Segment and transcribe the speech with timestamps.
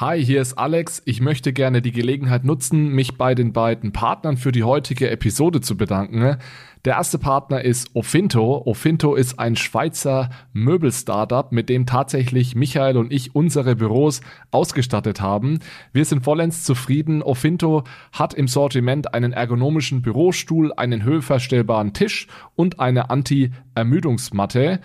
[0.00, 1.02] Hi, hier ist Alex.
[1.04, 5.60] Ich möchte gerne die Gelegenheit nutzen, mich bei den beiden Partnern für die heutige Episode
[5.60, 6.38] zu bedanken.
[6.86, 8.62] Der erste Partner ist Ofinto.
[8.64, 15.58] Ofinto ist ein Schweizer Möbel-Startup, mit dem tatsächlich Michael und ich unsere Büros ausgestattet haben.
[15.92, 17.22] Wir sind vollends zufrieden.
[17.22, 22.26] Ofinto hat im Sortiment einen ergonomischen Bürostuhl, einen höhenverstellbaren Tisch
[22.56, 24.80] und eine Anti-Ermüdungsmatte.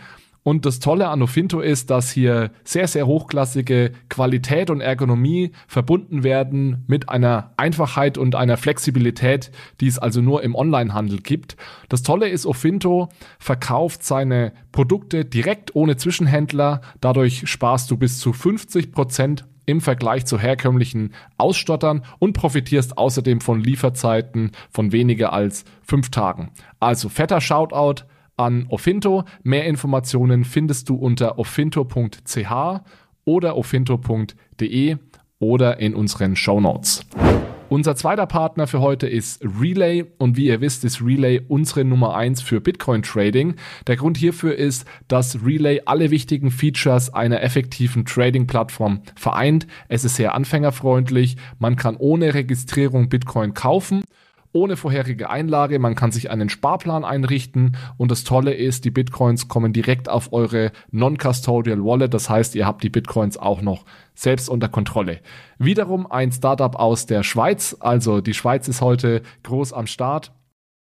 [0.48, 6.23] Und das Tolle an Ofinto ist, dass hier sehr, sehr hochklassige Qualität und Ergonomie verbunden
[6.23, 9.49] werden mit einer Einfachheit und einer Flexibilität,
[9.81, 11.58] die es also nur im Onlinehandel gibt.
[11.90, 13.09] Das Tolle ist, Ofinto
[13.40, 16.82] verkauft seine Produkte direkt ohne Zwischenhändler.
[17.02, 23.41] Dadurch sparst du bis zu 50 Prozent im Vergleich zu herkömmlichen Ausstottern und profitierst außerdem
[23.41, 26.52] von Lieferzeiten von weniger als fünf Tagen.
[26.80, 28.05] Also fetter Shoutout
[28.38, 29.23] an Ofinto.
[29.44, 32.81] Mehr Informationen findest du unter ofinto.ch
[33.26, 34.98] oder ofinto.de
[35.39, 37.05] oder in unseren Show Notes.
[37.67, 42.15] Unser zweiter Partner für heute ist Relay und wie ihr wisst, ist Relay unsere Nummer
[42.15, 43.55] eins für Bitcoin Trading.
[43.87, 49.65] Der Grund hierfür ist, dass Relay alle wichtigen Features einer effektiven Trading-Plattform vereint.
[49.88, 54.04] Es ist sehr anfängerfreundlich, man kann ohne Registrierung Bitcoin kaufen
[54.55, 55.77] ohne vorherige Einlage.
[55.77, 60.31] Man kann sich einen Sparplan einrichten und das Tolle ist, die Bitcoins kommen direkt auf
[60.34, 62.13] eure Non-Custodial Wallet.
[62.13, 65.19] Das heißt, ihr habt die Bitcoins auch noch selbst unter Kontrolle.
[65.59, 67.75] Wiederum ein Startup aus der Schweiz.
[67.79, 70.31] Also die Schweiz ist heute groß am Start.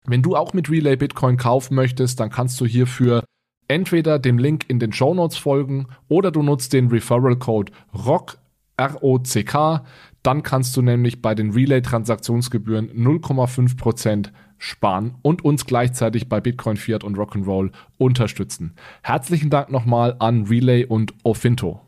[0.06, 3.24] Wenn du auch mit Relay Bitcoin kaufen möchtest, dann kannst du hierfür
[3.68, 8.38] entweder dem Link in den Show Notes folgen oder du nutzt den Referral Code ROCK,
[8.78, 9.86] R-O-C-K.
[10.24, 17.04] Dann kannst du nämlich bei den Relay-Transaktionsgebühren 0,5% sparen und uns gleichzeitig bei Bitcoin, Fiat
[17.04, 18.76] und Rock'n'Roll unterstützen.
[19.02, 21.82] Herzlichen Dank nochmal an Relay und Ofinto.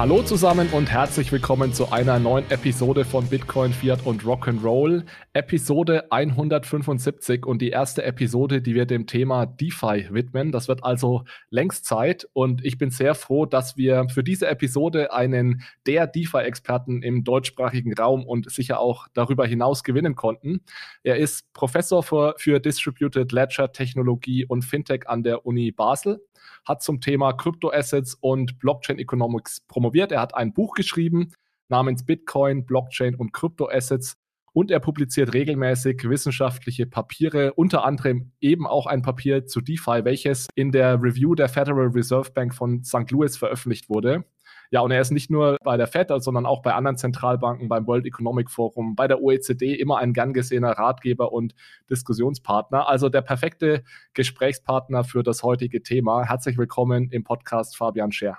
[0.00, 5.04] Hallo zusammen und herzlich willkommen zu einer neuen Episode von Bitcoin, Fiat und Rock'n'Roll.
[5.34, 10.52] Episode 175 und die erste Episode, die wir dem Thema DeFi widmen.
[10.52, 15.12] Das wird also längst Zeit und ich bin sehr froh, dass wir für diese Episode
[15.12, 20.62] einen der DeFi-Experten im deutschsprachigen Raum und sicher auch darüber hinaus gewinnen konnten.
[21.02, 26.22] Er ist Professor für, für Distributed Ledger Technologie und Fintech an der Uni Basel
[26.66, 30.12] hat zum Thema Kryptoassets und Blockchain Economics promoviert.
[30.12, 31.32] Er hat ein Buch geschrieben
[31.68, 34.16] namens Bitcoin, Blockchain und Kryptoassets
[34.52, 40.48] und er publiziert regelmäßig wissenschaftliche Papiere, unter anderem eben auch ein Papier zu DeFi, welches
[40.54, 43.10] in der Review der Federal Reserve Bank von St.
[43.10, 44.24] Louis veröffentlicht wurde.
[44.72, 47.88] Ja, und er ist nicht nur bei der FED, sondern auch bei anderen Zentralbanken, beim
[47.88, 51.54] World Economic Forum, bei der OECD immer ein gern gesehener Ratgeber und
[51.90, 52.88] Diskussionspartner.
[52.88, 53.82] Also der perfekte
[54.14, 56.24] Gesprächspartner für das heutige Thema.
[56.24, 58.38] Herzlich willkommen im Podcast Fabian Scher.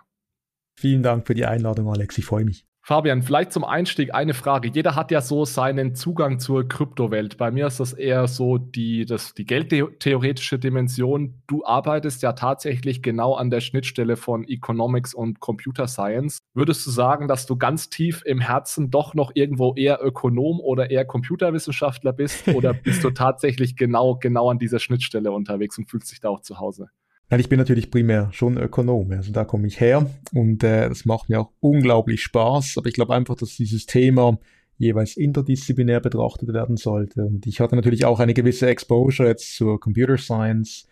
[0.80, 2.18] Vielen Dank für die Einladung, Alex.
[2.18, 2.66] Ich freue mich.
[2.92, 4.68] Fabian, vielleicht zum Einstieg eine Frage.
[4.68, 7.38] Jeder hat ja so seinen Zugang zur Kryptowelt.
[7.38, 11.42] Bei mir ist das eher so die, das, die geldtheoretische Dimension.
[11.48, 16.40] Du arbeitest ja tatsächlich genau an der Schnittstelle von Economics und Computer Science.
[16.54, 20.92] Würdest du sagen, dass du ganz tief im Herzen doch noch irgendwo eher Ökonom oder
[20.92, 22.50] eher Computerwissenschaftler bist?
[22.50, 26.42] Oder bist du tatsächlich genau, genau an dieser Schnittstelle unterwegs und fühlst dich da auch
[26.42, 26.90] zu Hause?
[27.32, 31.06] Nein, ich bin natürlich primär schon Ökonom, also da komme ich her und äh, das
[31.06, 34.38] macht mir auch unglaublich Spaß, aber ich glaube einfach, dass dieses Thema
[34.78, 37.24] jeweils interdisziplinär betrachtet werden sollte.
[37.24, 40.90] Und ich hatte natürlich auch eine gewisse Exposure jetzt zur Computer Science,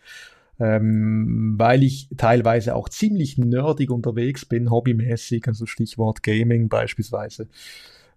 [0.62, 7.50] ähm, weil ich teilweise auch ziemlich nerdig unterwegs bin, hobbymäßig, also Stichwort Gaming beispielsweise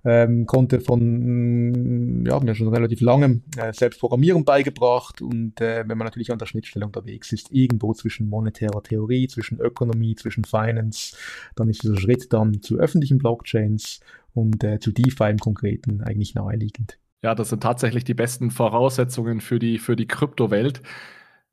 [0.04, 5.98] ähm, konnte von, ja, mir schon relativ langem äh, selbst Programmieren beigebracht und äh, wenn
[5.98, 11.16] man natürlich an der Schnittstelle unterwegs ist, irgendwo zwischen monetärer Theorie, zwischen Ökonomie, zwischen Finance,
[11.54, 14.00] dann ist dieser Schritt dann zu öffentlichen Blockchains
[14.34, 16.98] und äh, zu DeFi im Konkreten eigentlich naheliegend.
[17.22, 20.82] Ja, das sind tatsächlich die besten Voraussetzungen für die, für die Kryptowelt.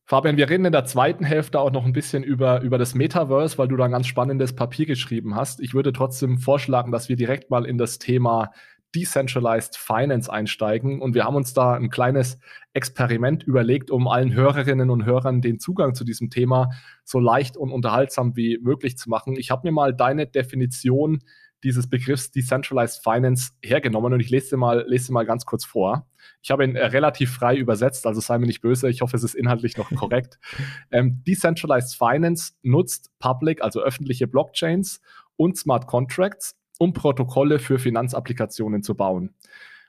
[0.10, 3.60] Fabian, wir reden in der zweiten Hälfte auch noch ein bisschen über, über das Metaverse,
[3.60, 5.60] weil du da ein ganz spannendes Papier geschrieben hast.
[5.60, 8.50] Ich würde trotzdem vorschlagen, dass wir direkt mal in das Thema
[8.96, 11.00] Decentralized Finance einsteigen.
[11.00, 12.40] Und wir haben uns da ein kleines
[12.74, 16.72] Experiment überlegt, um allen Hörerinnen und Hörern den Zugang zu diesem Thema
[17.04, 19.36] so leicht und unterhaltsam wie möglich zu machen.
[19.38, 21.20] Ich habe mir mal deine Definition
[21.64, 25.66] dieses Begriffs Decentralized Finance hergenommen und ich lese dir mal, lese dir mal ganz kurz
[25.66, 26.09] vor.
[26.42, 28.90] Ich habe ihn äh, relativ frei übersetzt, also sei mir nicht böse.
[28.90, 30.40] Ich hoffe, es ist inhaltlich noch korrekt.
[30.92, 35.02] ähm, Decentralized Finance nutzt Public, also öffentliche Blockchains,
[35.36, 39.36] und Smart Contracts, um Protokolle für Finanzapplikationen zu bauen.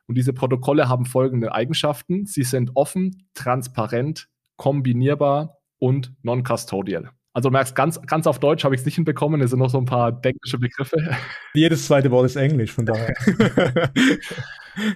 [0.06, 2.26] Und diese Protokolle haben folgende Eigenschaften.
[2.26, 7.10] Sie sind offen, transparent, kombinierbar und non-custodial.
[7.32, 9.70] Also du merkst, ganz, ganz auf Deutsch habe ich es nicht hinbekommen, es sind noch
[9.70, 10.96] so ein paar englische Begriffe.
[11.54, 13.14] Jedes zweite Wort ist Englisch, von daher.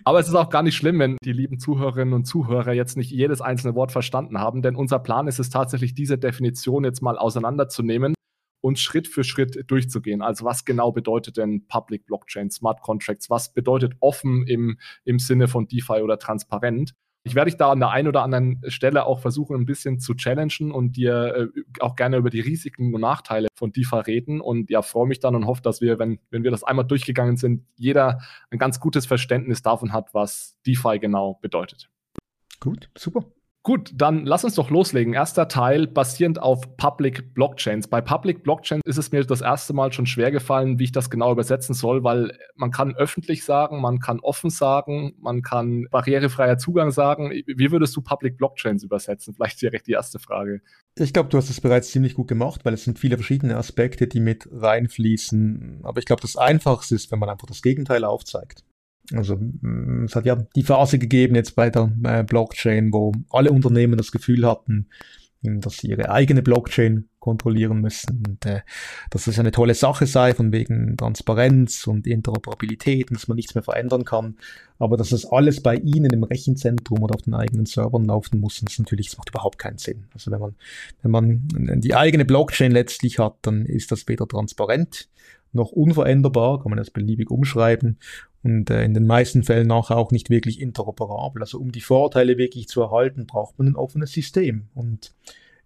[0.04, 3.10] Aber es ist auch gar nicht schlimm, wenn die lieben Zuhörerinnen und Zuhörer jetzt nicht
[3.10, 7.18] jedes einzelne Wort verstanden haben, denn unser Plan ist es tatsächlich, diese Definition jetzt mal
[7.18, 8.14] auseinanderzunehmen
[8.60, 10.22] und Schritt für Schritt durchzugehen.
[10.22, 13.30] Also was genau bedeutet denn Public Blockchain, Smart Contracts?
[13.30, 16.94] Was bedeutet offen im, im Sinne von DeFi oder transparent?
[17.26, 20.14] Ich werde dich da an der einen oder anderen Stelle auch versuchen, ein bisschen zu
[20.14, 24.42] challengen und dir äh, auch gerne über die Risiken und Nachteile von DeFi reden.
[24.42, 27.38] Und ja, freue mich dann und hoffe, dass wir, wenn, wenn wir das einmal durchgegangen
[27.38, 31.88] sind, jeder ein ganz gutes Verständnis davon hat, was DeFi genau bedeutet.
[32.60, 33.24] Gut, super.
[33.66, 35.14] Gut, dann lass uns doch loslegen.
[35.14, 37.88] Erster Teil basierend auf Public Blockchains.
[37.88, 41.08] Bei Public Blockchains ist es mir das erste Mal schon schwer gefallen, wie ich das
[41.08, 46.58] genau übersetzen soll, weil man kann öffentlich sagen, man kann offen sagen, man kann barrierefreier
[46.58, 47.30] Zugang sagen.
[47.30, 49.32] Wie würdest du Public Blockchains übersetzen?
[49.32, 50.60] Vielleicht direkt die erste Frage.
[50.98, 54.06] Ich glaube, du hast es bereits ziemlich gut gemacht, weil es sind viele verschiedene Aspekte,
[54.06, 55.80] die mit reinfließen.
[55.84, 58.62] Aber ich glaube, das Einfachste ist, wenn man einfach das Gegenteil aufzeigt.
[59.12, 63.50] Also mm, es hat ja die Phase gegeben jetzt bei der äh, Blockchain, wo alle
[63.50, 64.88] Unternehmen das Gefühl hatten,
[65.42, 68.60] mm, dass sie ihre eigene Blockchain kontrollieren müssen und äh,
[69.10, 73.54] dass das eine tolle Sache sei von wegen Transparenz und Interoperabilität und dass man nichts
[73.54, 74.36] mehr verändern kann,
[74.78, 78.60] aber dass das alles bei ihnen im Rechenzentrum oder auf den eigenen Servern laufen muss,
[78.60, 80.06] das natürlich das macht überhaupt keinen Sinn.
[80.14, 80.54] Also wenn man
[81.02, 85.08] wenn man die eigene Blockchain letztlich hat, dann ist das weder transparent
[85.54, 87.98] noch unveränderbar, kann man das beliebig umschreiben
[88.44, 91.42] und äh, in den meisten Fällen nachher auch nicht wirklich interoperabel.
[91.42, 94.66] Also um die Vorteile wirklich zu erhalten, braucht man ein offenes System.
[94.74, 95.14] Und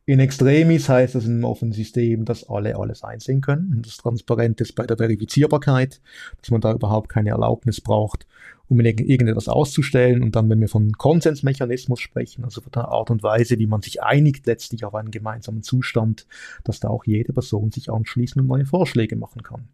[0.07, 3.75] in Extremis heißt das in einem offenen System, dass alle alles einsehen können.
[3.75, 6.01] Und das Transparent ist bei der Verifizierbarkeit,
[6.41, 8.29] dass man da überhaupt keine Erlaubnis braucht,
[8.69, 10.23] um irgendetwas auszustellen.
[10.23, 13.83] Und dann, wenn wir von Konsensmechanismus sprechen, also von der Art und Weise, wie man
[13.83, 16.29] sich einigt letztlich auf einen gemeinsamen Zustand,
[16.63, 19.69] dass da auch jede Person sich anschließen und neue Vorschläge machen kann.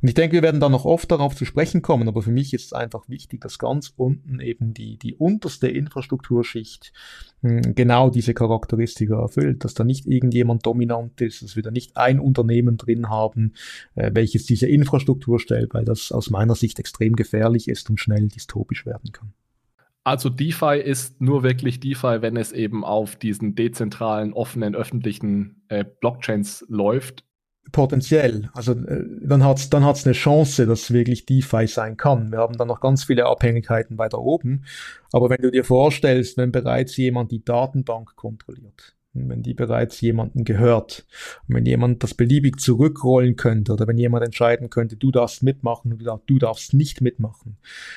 [0.00, 2.54] Und ich denke, wir werden da noch oft darauf zu sprechen kommen, aber für mich
[2.54, 6.92] ist es einfach wichtig, dass ganz unten eben die, die unterste Infrastrukturschicht
[7.42, 11.96] hm, genau diese Charakteristika erfüllt, dass da nicht irgendjemand dominant ist, dass wir da nicht
[11.96, 13.54] ein Unternehmen drin haben,
[13.94, 18.28] äh, welches diese Infrastruktur stellt, weil das aus meiner Sicht extrem gefährlich ist und schnell
[18.28, 19.32] dystopisch werden kann.
[20.04, 25.82] Also DeFi ist nur wirklich DeFi, wenn es eben auf diesen dezentralen, offenen, öffentlichen äh,
[25.82, 27.24] Blockchains läuft
[27.72, 28.50] potenziell.
[28.54, 32.30] Also äh, dann hat's dann hat's eine Chance, dass wirklich DeFi sein kann.
[32.30, 34.64] Wir haben dann noch ganz viele Abhängigkeiten weiter oben.
[35.12, 40.44] Aber wenn du dir vorstellst, wenn bereits jemand die Datenbank kontrolliert, wenn die bereits jemandem
[40.44, 41.06] gehört,
[41.46, 46.22] wenn jemand das beliebig zurückrollen könnte oder wenn jemand entscheiden könnte, du darfst mitmachen und
[46.26, 47.56] du darfst nicht mitmachen,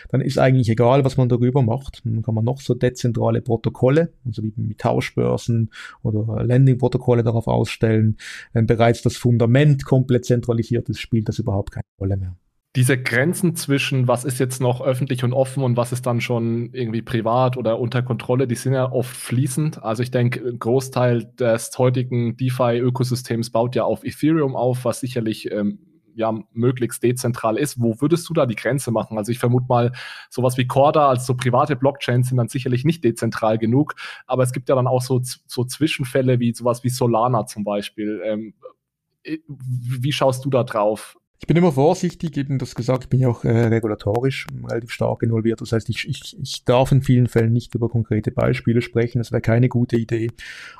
[0.10, 2.06] dann ist eigentlich egal, was man darüber macht.
[2.06, 5.72] Dann kann man noch so dezentrale Protokolle, also wie mit Tauschbörsen
[6.04, 8.18] oder Landing-Protokolle darauf ausstellen.
[8.54, 12.38] Wenn bereits das Fundament komplett zentralisiert ist, spielt das überhaupt keine Rolle mehr
[12.78, 16.70] diese Grenzen zwischen, was ist jetzt noch öffentlich und offen und was ist dann schon
[16.74, 19.82] irgendwie privat oder unter Kontrolle, die sind ja oft fließend.
[19.84, 25.52] Also ich denke, ein Großteil des heutigen DeFi-Ökosystems baut ja auf Ethereum auf, was sicherlich
[25.52, 25.80] ähm,
[26.14, 27.82] ja möglichst dezentral ist.
[27.82, 29.18] Wo würdest du da die Grenze machen?
[29.18, 29.92] Also ich vermute mal,
[30.30, 33.96] sowas wie Corda, also so private Blockchains sind dann sicherlich nicht dezentral genug,
[34.28, 38.22] aber es gibt ja dann auch so, so Zwischenfälle wie sowas wie Solana zum Beispiel.
[38.24, 38.54] Ähm,
[39.24, 41.18] äh, wie schaust du da drauf?
[41.40, 45.22] Ich bin immer vorsichtig, eben das gesagt, ich bin ja auch äh, regulatorisch relativ stark
[45.22, 45.62] involviert.
[45.62, 49.32] Das heißt, ich, ich, ich darf in vielen Fällen nicht über konkrete Beispiele sprechen, das
[49.32, 50.32] wäre keine gute Idee.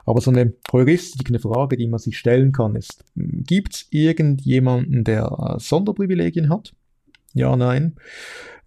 [0.06, 5.04] Aber so eine Heuristik, eine Frage, die man sich stellen kann, ist, gibt es irgendjemanden,
[5.04, 6.74] der äh, Sonderprivilegien hat?
[7.34, 7.96] Ja, nein.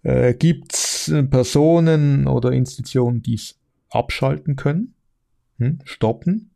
[0.03, 4.93] Äh, gibt es Personen oder Institutionen, die es abschalten können?
[5.57, 5.79] Hm?
[5.83, 6.50] Stoppen?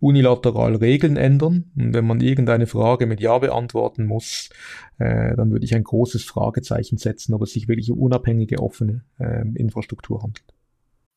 [0.00, 1.70] Unilateral Regeln ändern.
[1.76, 4.50] Und wenn man irgendeine Frage mit Ja beantworten muss,
[4.98, 9.04] äh, dann würde ich ein großes Fragezeichen setzen, ob es sich wirklich um unabhängige, offene
[9.18, 10.44] äh, Infrastruktur handelt.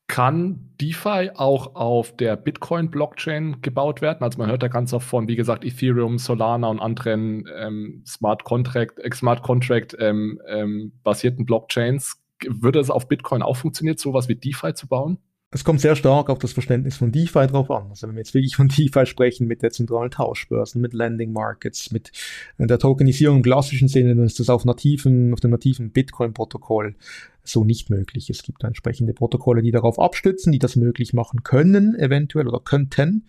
[0.09, 4.23] Kann DeFi auch auf der Bitcoin-Blockchain gebaut werden?
[4.23, 8.43] Also man hört da ganz oft von, wie gesagt, Ethereum, Solana und anderen ähm, Smart
[8.43, 12.19] Contract, äh, Smart Contract ähm, ähm, basierten Blockchains.
[12.47, 15.19] Würde es auf Bitcoin auch funktionieren, sowas wie DeFi zu bauen?
[15.51, 17.88] Es kommt sehr stark auf das Verständnis von DeFi drauf an.
[17.89, 21.91] Also wenn wir jetzt wirklich von DeFi sprechen mit der zentralen Tauschbörsen, mit Landing Markets,
[21.91, 22.12] mit
[22.60, 26.96] der Tokenisierung im klassischen Sinne, dann ist das auf nativen, auf dem nativen Bitcoin-Protokoll
[27.44, 28.29] so nicht möglich.
[28.29, 33.25] Es gibt entsprechende Protokolle, die darauf abstützen, die das möglich machen können, eventuell oder könnten.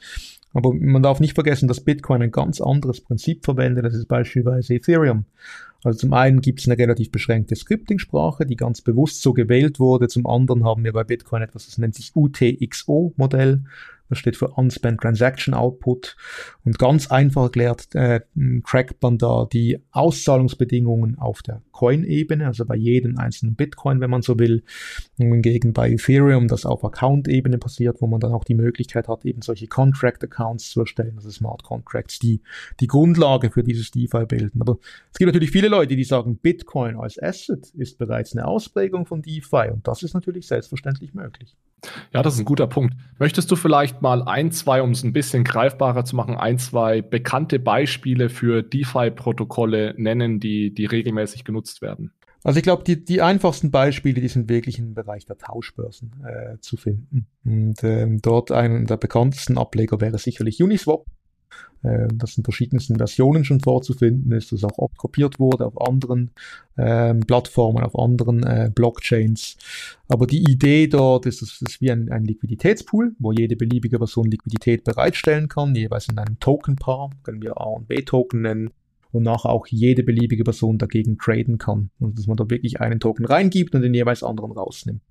[0.53, 3.85] Aber man darf nicht vergessen, dass Bitcoin ein ganz anderes Prinzip verwendet.
[3.85, 5.25] Das ist beispielsweise Ethereum.
[5.83, 10.09] Also zum einen gibt es eine relativ beschränkte Scripting-Sprache, die ganz bewusst so gewählt wurde.
[10.09, 13.65] Zum anderen haben wir bei Bitcoin etwas, das nennt sich UTXO-Modell.
[14.11, 16.17] Das steht für Unspent Transaction Output.
[16.65, 18.21] Und ganz einfach erklärt äh,
[18.67, 24.23] trackt man da die Auszahlungsbedingungen auf der Coin-Ebene, also bei jedem einzelnen Bitcoin, wenn man
[24.23, 24.63] so will.
[25.17, 29.43] Hingegen bei Ethereum das auf Account-Ebene passiert, wo man dann auch die Möglichkeit hat, eben
[29.43, 32.43] solche Contract-Accounts zu erstellen, also Smart Contracts, die
[32.81, 34.61] die Grundlage für dieses DeFi bilden.
[34.61, 34.79] Aber
[35.13, 39.23] es gibt natürlich viele Leute, die sagen, Bitcoin als Asset ist bereits eine Ausprägung von
[39.23, 41.57] DeFi und das ist natürlich selbstverständlich möglich.
[42.13, 42.95] Ja, das ist ein guter Punkt.
[43.19, 47.03] Möchtest du vielleicht mal ein, zwei, um es ein bisschen greifbarer zu machen, ein, zwei
[47.03, 52.13] bekannte Beispiele für DeFi-Protokolle nennen, die, die regelmäßig genutzt werden?
[52.43, 56.59] Also ich glaube, die, die einfachsten Beispiele, die sind wirklich im Bereich der Tauschbörsen äh,
[56.61, 57.27] zu finden.
[57.45, 61.05] Und ähm, dort einen der bekanntesten Ableger wäre sicherlich Uniswap.
[61.83, 66.31] Äh, das in verschiedensten Versionen schon vorzufinden ist, das auch oft kopiert wurde auf anderen
[66.77, 69.57] äh, Plattformen, auf anderen äh, Blockchains.
[70.09, 74.31] Aber die Idee dort ist, es ist wie ein, ein Liquiditätspool, wo jede beliebige Person
[74.31, 78.71] Liquidität bereitstellen kann, jeweils in einem Tokenpaar, können wir A und B Token nennen
[79.13, 81.91] nachher auch jede beliebige Person dagegen traden kann.
[81.99, 85.03] Und dass man da wirklich einen Token reingibt und den jeweils anderen rausnimmt.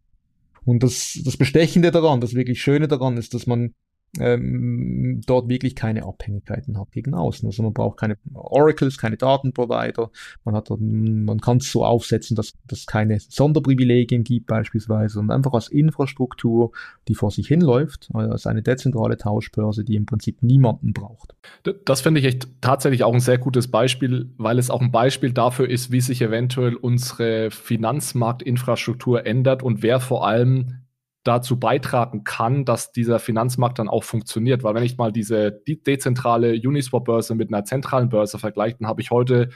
[0.63, 3.74] Und das, das Bestechende daran, das wirklich Schöne daran ist, dass man
[4.18, 7.48] ähm, dort wirklich keine Abhängigkeiten hat gegen außen.
[7.48, 10.10] Also man braucht keine Oracles, keine Datenprovider.
[10.44, 15.68] Man man kann es so aufsetzen, dass es keine Sonderprivilegien gibt beispielsweise und einfach als
[15.68, 16.72] Infrastruktur,
[17.08, 21.36] die vor sich hinläuft, als eine dezentrale Tauschbörse, die im Prinzip niemanden braucht.
[21.86, 25.34] Das finde ich echt tatsächlich auch ein sehr gutes Beispiel, weil es auch ein Beispiel
[25.34, 30.80] dafür ist, wie sich eventuell unsere Finanzmarktinfrastruktur ändert und wer vor allem
[31.29, 34.63] dazu beitragen kann, dass dieser Finanzmarkt dann auch funktioniert.
[34.63, 39.01] Weil wenn ich mal diese die dezentrale Uniswap-Börse mit einer zentralen Börse vergleiche, dann habe
[39.01, 39.50] ich heute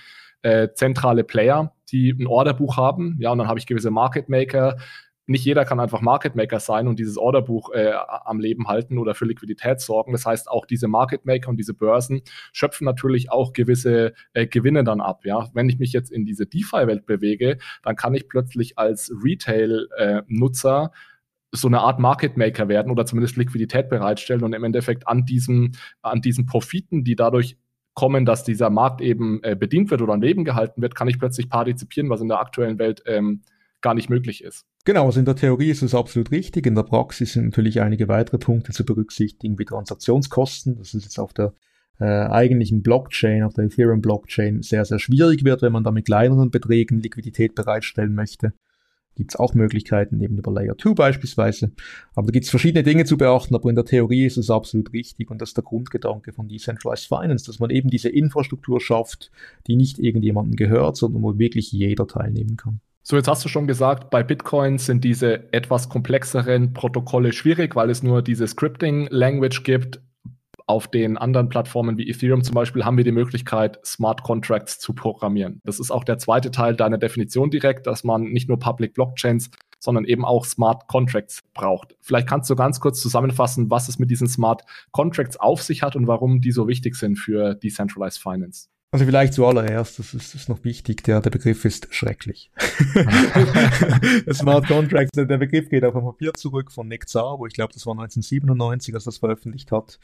[0.44, 3.18] äh, zentrale Player, die ein Orderbuch haben.
[3.20, 4.78] Ja, und dann habe ich gewisse Market Maker.
[5.26, 7.94] Nicht jeder kann einfach Market Maker sein und dieses Orderbuch äh,
[8.26, 10.12] am Leben halten oder für Liquidität sorgen.
[10.12, 14.84] Das heißt, auch diese Market Maker und diese Börsen schöpfen natürlich auch gewisse äh, Gewinne
[14.84, 15.26] dann ab.
[15.26, 20.92] Ja, wenn ich mich jetzt in diese DeFi-Welt bewege, dann kann ich plötzlich als Retail-Nutzer
[20.94, 20.98] äh,
[21.54, 25.78] so eine Art Market Maker werden oder zumindest Liquidität bereitstellen und im Endeffekt an diesen,
[26.02, 27.58] an diesen Profiten, die dadurch
[27.94, 31.20] kommen, dass dieser Markt eben äh, bedient wird oder am Leben gehalten wird, kann ich
[31.20, 33.44] plötzlich partizipieren, was in der aktuellen Welt ähm,
[33.82, 34.66] gar nicht möglich ist.
[34.84, 36.66] Genau, also in der Theorie ist es absolut richtig.
[36.66, 40.78] In der Praxis sind natürlich einige weitere Punkte zu berücksichtigen, wie Transaktionskosten.
[40.78, 41.54] Das ist jetzt auf der
[42.00, 46.50] äh, eigentlichen Blockchain, auf der Ethereum-Blockchain sehr, sehr schwierig wird, wenn man da mit kleineren
[46.50, 48.54] Beträgen Liquidität bereitstellen möchte
[49.16, 51.72] gibt es auch Möglichkeiten, eben über Layer 2 beispielsweise.
[52.16, 54.94] Aber da gibt es verschiedene Dinge zu beachten, aber in der Theorie ist es absolut
[54.94, 59.32] richtig und das ist der Grundgedanke von Decentralized Finance, dass man eben diese Infrastruktur schafft,
[59.68, 62.80] die nicht irgendjemandem gehört, sondern wo wirklich jeder teilnehmen kann.
[63.06, 67.90] So, jetzt hast du schon gesagt, bei Bitcoin sind diese etwas komplexeren Protokolle schwierig, weil
[67.90, 70.02] es nur diese Scripting-Language gibt
[70.66, 74.94] auf den anderen Plattformen wie Ethereum zum Beispiel haben wir die Möglichkeit, Smart Contracts zu
[74.94, 75.62] programmieren.
[75.64, 79.50] Das ist auch der zweite Teil deiner Definition direkt, dass man nicht nur Public Blockchains,
[79.80, 81.96] sondern eben auch Smart Contracts braucht.
[82.00, 85.96] Vielleicht kannst du ganz kurz zusammenfassen, was es mit diesen Smart Contracts auf sich hat
[85.96, 88.70] und warum die so wichtig sind für Decentralized Finance.
[88.94, 92.52] Also vielleicht zuallererst, das ist, ist noch wichtig, der, der Begriff ist schrecklich.
[94.32, 97.74] Smart Contracts, der Begriff geht auf ein Papier zurück von Nick Zar, wo ich glaube,
[97.74, 99.98] das war 1997, als das veröffentlicht hat.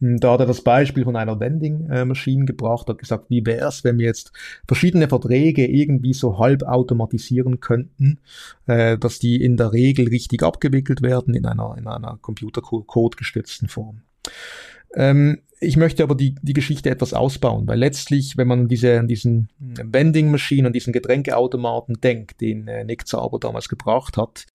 [0.00, 3.84] Hm, da hat er das Beispiel von einer Vending-Maschine gebracht, hat gesagt, wie wäre es,
[3.84, 4.32] wenn wir jetzt
[4.66, 8.18] verschiedene Verträge irgendwie so halb automatisieren könnten,
[8.66, 13.68] äh, dass die in der Regel richtig abgewickelt werden in einer, in einer Computercode gestützten
[13.68, 14.00] Form.
[14.94, 18.98] Ähm, ich möchte aber die, die Geschichte etwas ausbauen, weil letztlich, wenn man an, diese,
[18.98, 24.46] an diesen Vending Machine, an diesen Getränkeautomaten denkt, den äh, Nick Zauber damals gebracht hat,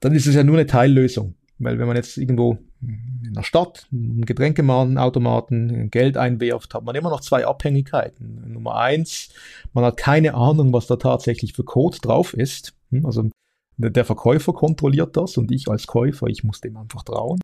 [0.00, 1.34] dann ist es ja nur eine Teillösung.
[1.58, 7.10] Weil wenn man jetzt irgendwo in der Stadt einen Getränkeautomaten Geld einwirft, hat man immer
[7.10, 8.52] noch zwei Abhängigkeiten.
[8.52, 9.30] Nummer eins,
[9.72, 12.74] man hat keine Ahnung, was da tatsächlich für Code drauf ist.
[13.04, 13.30] Also
[13.78, 17.40] der Verkäufer kontrolliert das und ich als Käufer, ich muss dem einfach trauen.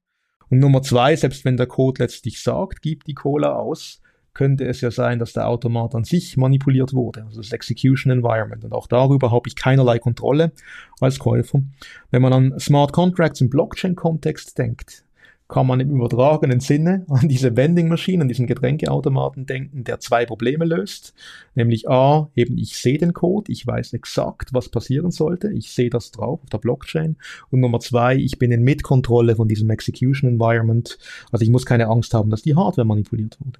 [0.50, 4.02] Und Nummer zwei, selbst wenn der Code letztlich sagt, gib die Cola aus,
[4.34, 8.64] könnte es ja sein, dass der Automat an sich manipuliert wurde, also das Execution Environment.
[8.64, 10.52] Und auch darüber habe ich keinerlei Kontrolle
[11.00, 11.62] als Käufer.
[12.10, 15.04] Wenn man an Smart Contracts im Blockchain-Kontext denkt,
[15.50, 20.24] kann man im übertragenen Sinne an diese Vending Machine, an diesen Getränkeautomaten denken, der zwei
[20.24, 21.12] Probleme löst.
[21.54, 25.90] Nämlich A, eben ich sehe den Code, ich weiß exakt, was passieren sollte, ich sehe
[25.90, 27.16] das drauf auf der Blockchain.
[27.50, 30.98] Und Nummer zwei, ich bin in Mitkontrolle von diesem Execution Environment.
[31.32, 33.58] Also ich muss keine Angst haben, dass die Hardware manipuliert wurde.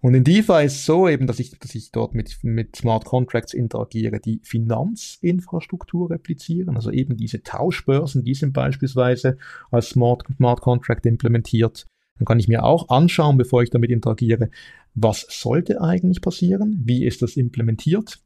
[0.00, 3.04] Und in DeFi ist es so eben, dass ich, dass ich dort mit, mit Smart
[3.04, 9.38] Contracts interagiere, die Finanzinfrastruktur replizieren, also eben diese Tauschbörsen, die sind beispielsweise
[9.72, 11.86] als Smart, Smart Contract implementiert.
[12.18, 14.50] Dann kann ich mir auch anschauen, bevor ich damit interagiere,
[14.94, 18.20] was sollte eigentlich passieren, wie ist das implementiert,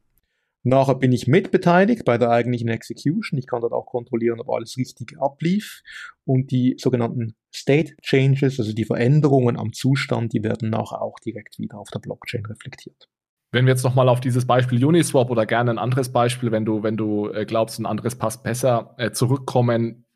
[0.65, 3.37] Nachher bin ich mitbeteiligt bei der eigentlichen Execution.
[3.39, 5.83] Ich kann dort auch kontrollieren, ob alles richtig ablief.
[6.25, 11.59] Und die sogenannten State Changes, also die Veränderungen am Zustand, die werden nachher auch direkt
[11.59, 13.09] wieder auf der Blockchain reflektiert.
[13.51, 16.83] Wenn wir jetzt nochmal auf dieses Beispiel Uniswap oder gerne ein anderes Beispiel, wenn du,
[16.83, 20.07] wenn du äh, glaubst, ein anderes passt besser, äh, zurückkommen,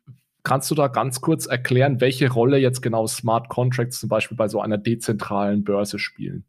[0.43, 4.47] kannst du da ganz kurz erklären, welche Rolle jetzt genau Smart Contracts zum Beispiel bei
[4.47, 6.45] so einer dezentralen Börse spielen?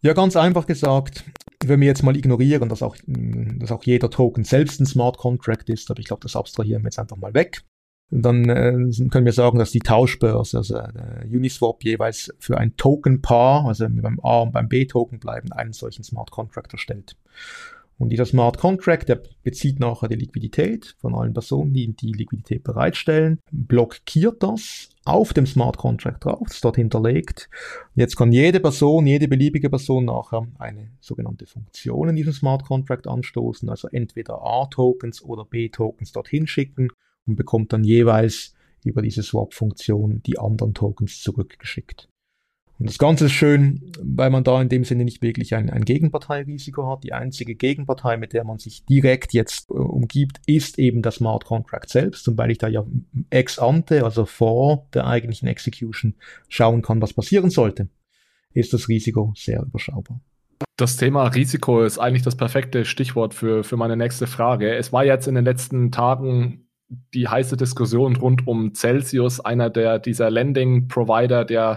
[0.00, 1.24] Ja, ganz einfach gesagt,
[1.62, 5.68] wenn wir jetzt mal ignorieren, dass auch, dass auch jeder Token selbst ein Smart Contract
[5.68, 7.62] ist, aber ich glaube, das abstrahieren wir jetzt einfach mal weg.
[8.10, 8.72] Dann äh,
[9.08, 14.18] können wir sagen, dass die Tauschbörse, also äh, Uniswap jeweils für ein Token-Paar, also beim
[14.20, 17.16] A und beim B-Token bleiben, einen solchen Smart Contract erstellt.
[17.98, 22.64] Und dieser Smart Contract, der bezieht nachher die Liquidität von allen Personen, die die Liquidität
[22.64, 27.50] bereitstellen, blockiert das auf dem Smart Contract drauf, ist dort hinterlegt.
[27.94, 33.06] Jetzt kann jede Person, jede beliebige Person nachher eine sogenannte Funktion in diesem Smart Contract
[33.06, 36.88] anstoßen, also entweder A-Tokens oder B-Tokens dorthin schicken
[37.26, 42.08] und bekommt dann jeweils über diese Swap-Funktion die anderen Tokens zurückgeschickt.
[42.80, 45.84] Und das Ganze ist schön, weil man da in dem Sinne nicht wirklich ein, ein
[45.84, 47.04] Gegenparteirisiko hat.
[47.04, 51.44] Die einzige Gegenpartei, mit der man sich direkt jetzt äh, umgibt, ist eben der Smart
[51.44, 52.26] Contract selbst.
[52.26, 52.86] Und weil ich da ja
[53.28, 56.14] ex ante, also vor der eigentlichen Execution,
[56.48, 57.90] schauen kann, was passieren sollte,
[58.54, 60.22] ist das Risiko sehr überschaubar.
[60.78, 64.74] Das Thema Risiko ist eigentlich das perfekte Stichwort für, für meine nächste Frage.
[64.74, 66.69] Es war jetzt in den letzten Tagen
[67.14, 71.76] die heiße Diskussion rund um Celsius, einer der dieser Lending-Provider, der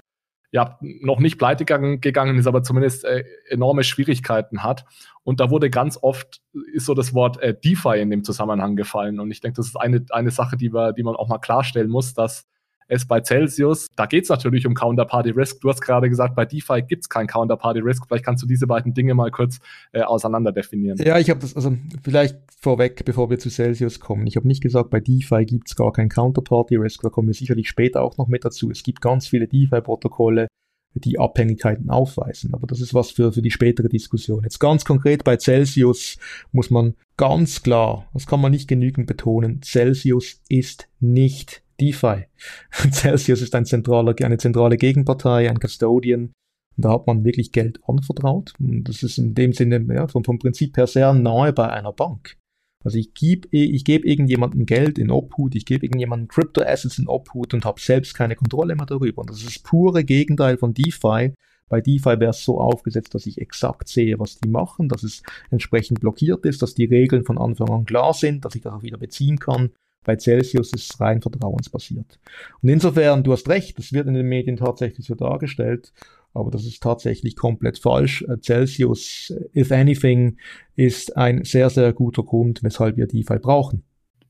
[0.52, 4.86] ja, noch nicht pleite gegangen ist, aber zumindest äh, enorme Schwierigkeiten hat.
[5.24, 6.42] Und da wurde ganz oft,
[6.74, 9.20] ist so das Wort äh, DeFi in dem Zusammenhang gefallen.
[9.20, 11.90] Und ich denke, das ist eine, eine Sache, die, wir, die man auch mal klarstellen
[11.90, 12.46] muss, dass
[12.94, 15.62] es bei Celsius, da geht es natürlich um Counterparty Risk.
[15.62, 18.06] Du hast gerade gesagt, bei DeFi gibt es kein Counterparty Risk.
[18.08, 19.60] Vielleicht kannst du diese beiden Dinge mal kurz
[19.92, 20.98] äh, auseinander definieren.
[20.98, 24.28] Ja, ich habe das, also vielleicht vorweg, bevor wir zu Celsius kommen.
[24.28, 27.02] Ich habe nicht gesagt, bei DeFi gibt es gar kein Counterparty Risk.
[27.02, 28.72] Da kommen wir sicherlich später auch noch mit dazu.
[28.72, 30.48] Es gibt ganz viele DeFi-Protokolle,
[30.96, 32.54] die Abhängigkeiten aufweisen.
[32.54, 34.44] Aber das ist was für, für die spätere Diskussion.
[34.44, 36.18] Jetzt ganz konkret bei Celsius
[36.52, 42.26] muss man ganz klar, das kann man nicht genügend betonen, Celsius ist nicht DeFi.
[42.92, 46.34] Celsius ist ein zentraler, eine zentrale Gegenpartei, ein Custodian.
[46.78, 48.54] Da hat man wirklich Geld anvertraut.
[48.60, 51.92] Und das ist in dem Sinne ja, vom, vom Prinzip her sehr nahe bei einer
[51.92, 52.38] Bank.
[52.84, 57.54] Also ich gebe ich geb irgendjemandem Geld in Obhut, ich gebe irgendjemandem Crypto-Assets in Obhut
[57.54, 59.22] und habe selbst keine Kontrolle mehr darüber.
[59.22, 61.34] Und das ist das pure Gegenteil von DeFi.
[61.70, 65.24] Bei DeFi wäre es so aufgesetzt, dass ich exakt sehe, was die machen, dass es
[65.50, 68.84] entsprechend blockiert ist, dass die Regeln von Anfang an klar sind, dass ich das auch
[68.84, 69.72] wieder beziehen kann.
[70.04, 72.20] Bei Celsius ist es rein vertrauensbasiert.
[72.62, 75.94] Und insofern, du hast recht, das wird in den Medien tatsächlich so dargestellt,
[76.34, 78.24] aber das ist tatsächlich komplett falsch.
[78.28, 80.38] Äh, Celsius, if anything,
[80.76, 83.84] ist ein sehr, sehr guter Grund, weshalb wir DeFi brauchen.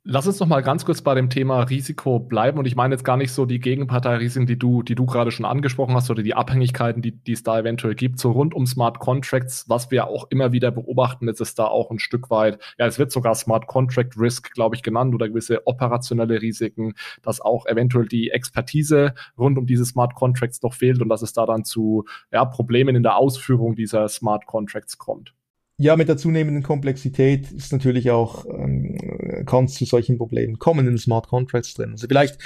[0.06, 2.60] Lass uns noch mal ganz kurz bei dem Thema Risiko bleiben.
[2.60, 5.46] Und ich meine jetzt gar nicht so die Gegenparteirisiken, die du, die du gerade schon
[5.46, 8.20] angesprochen hast, oder die Abhängigkeiten, die, die es da eventuell gibt.
[8.20, 11.90] So rund um Smart Contracts, was wir auch immer wieder beobachten, ist es da auch
[11.90, 15.66] ein Stück weit, ja, es wird sogar Smart Contract Risk, glaube ich, genannt, oder gewisse
[15.68, 21.08] operationelle Risiken, dass auch eventuell die Expertise rund um diese Smart Contracts noch fehlt und
[21.08, 25.34] dass es da dann zu ja, Problemen in der Ausführung dieser Smart Contracts kommt.
[25.78, 30.88] Ja, mit der zunehmenden Komplexität ist natürlich auch, ähm, kann es zu solchen Problemen kommen
[30.88, 31.92] in Smart Contracts drin.
[31.92, 32.38] Also vielleicht,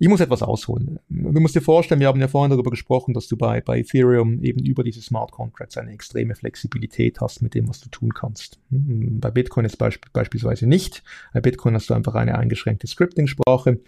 [0.00, 0.98] ich muss etwas ausholen.
[1.08, 4.42] Du musst dir vorstellen, wir haben ja vorhin darüber gesprochen, dass du bei, bei Ethereum
[4.42, 8.58] eben über diese Smart Contracts eine extreme Flexibilität hast mit dem, was du tun kannst.
[8.74, 11.02] Bei Bitcoin ist beisp beispielsweise nicht.
[11.34, 13.80] Bei Bitcoin hast du einfach eine eingeschränkte Scripting-Sprache.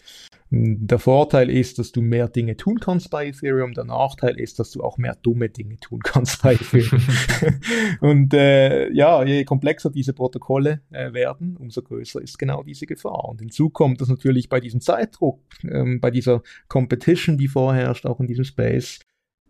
[0.50, 3.72] Der Vorteil ist, dass du mehr Dinge tun kannst bei Ethereum.
[3.72, 7.02] Der Nachteil ist, dass du auch mehr dumme Dinge tun kannst bei Ethereum.
[8.00, 13.24] und äh, ja, je komplexer diese Protokolle äh, werden, umso größer ist genau diese Gefahr.
[13.24, 18.20] Und hinzu kommt, dass natürlich bei diesem Zeitdruck, ähm, bei dieser Competition, die vorherrscht, auch
[18.20, 19.00] in diesem Space,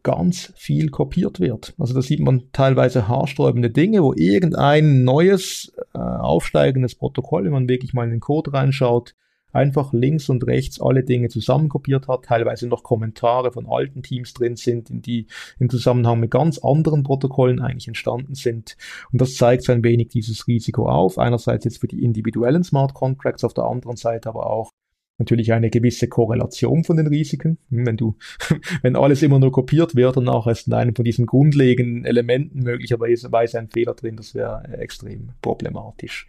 [0.05, 1.75] ganz viel kopiert wird.
[1.79, 7.69] Also da sieht man teilweise haarsträubende Dinge, wo irgendein neues, äh, aufsteigendes Protokoll, wenn man
[7.69, 9.17] wirklich mal in den Code reinschaut,
[9.55, 14.57] einfach links und rechts alle Dinge zusammenkopiert hat, teilweise noch Kommentare von alten Teams drin
[14.57, 15.27] sind, in die
[15.59, 18.77] im Zusammenhang mit ganz anderen Protokollen eigentlich entstanden sind.
[19.13, 21.19] Und das zeigt so ein wenig dieses Risiko auf.
[21.19, 24.71] Einerseits jetzt für die individuellen Smart Contracts, auf der anderen Seite aber auch
[25.19, 27.59] natürlich eine gewisse Korrelation von den Risiken.
[27.71, 28.17] Hm, wenn du,
[28.83, 32.63] wenn alles immer nur kopiert wird und nachher ist in einem von diesen grundlegenden Elementen
[32.63, 36.29] möglicherweise ein Fehler drin, das wäre äh, extrem problematisch.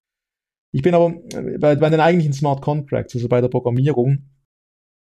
[0.72, 4.30] Ich bin aber äh, bei, bei den eigentlichen Smart Contracts, also bei der Programmierung,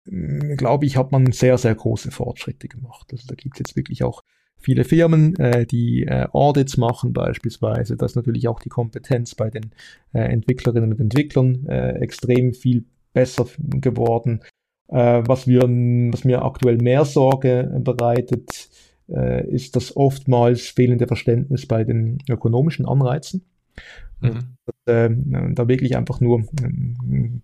[0.07, 3.09] hm, glaube ich, hat man sehr, sehr große Fortschritte gemacht.
[3.11, 4.23] Also da gibt es jetzt wirklich auch
[4.57, 7.95] viele Firmen, äh, die äh, Audits machen beispielsweise.
[7.95, 9.71] Da ist natürlich auch die Kompetenz bei den
[10.13, 14.41] äh, Entwicklerinnen und Entwicklern äh, extrem viel besser geworden.
[14.87, 18.69] Äh, was, wir, was mir aktuell mehr Sorge bereitet,
[19.07, 23.45] äh, ist das oftmals fehlende Verständnis bei den ökonomischen Anreizen.
[24.21, 24.55] Mhm.
[24.65, 25.09] Dass, äh,
[25.53, 26.43] da wirklich einfach nur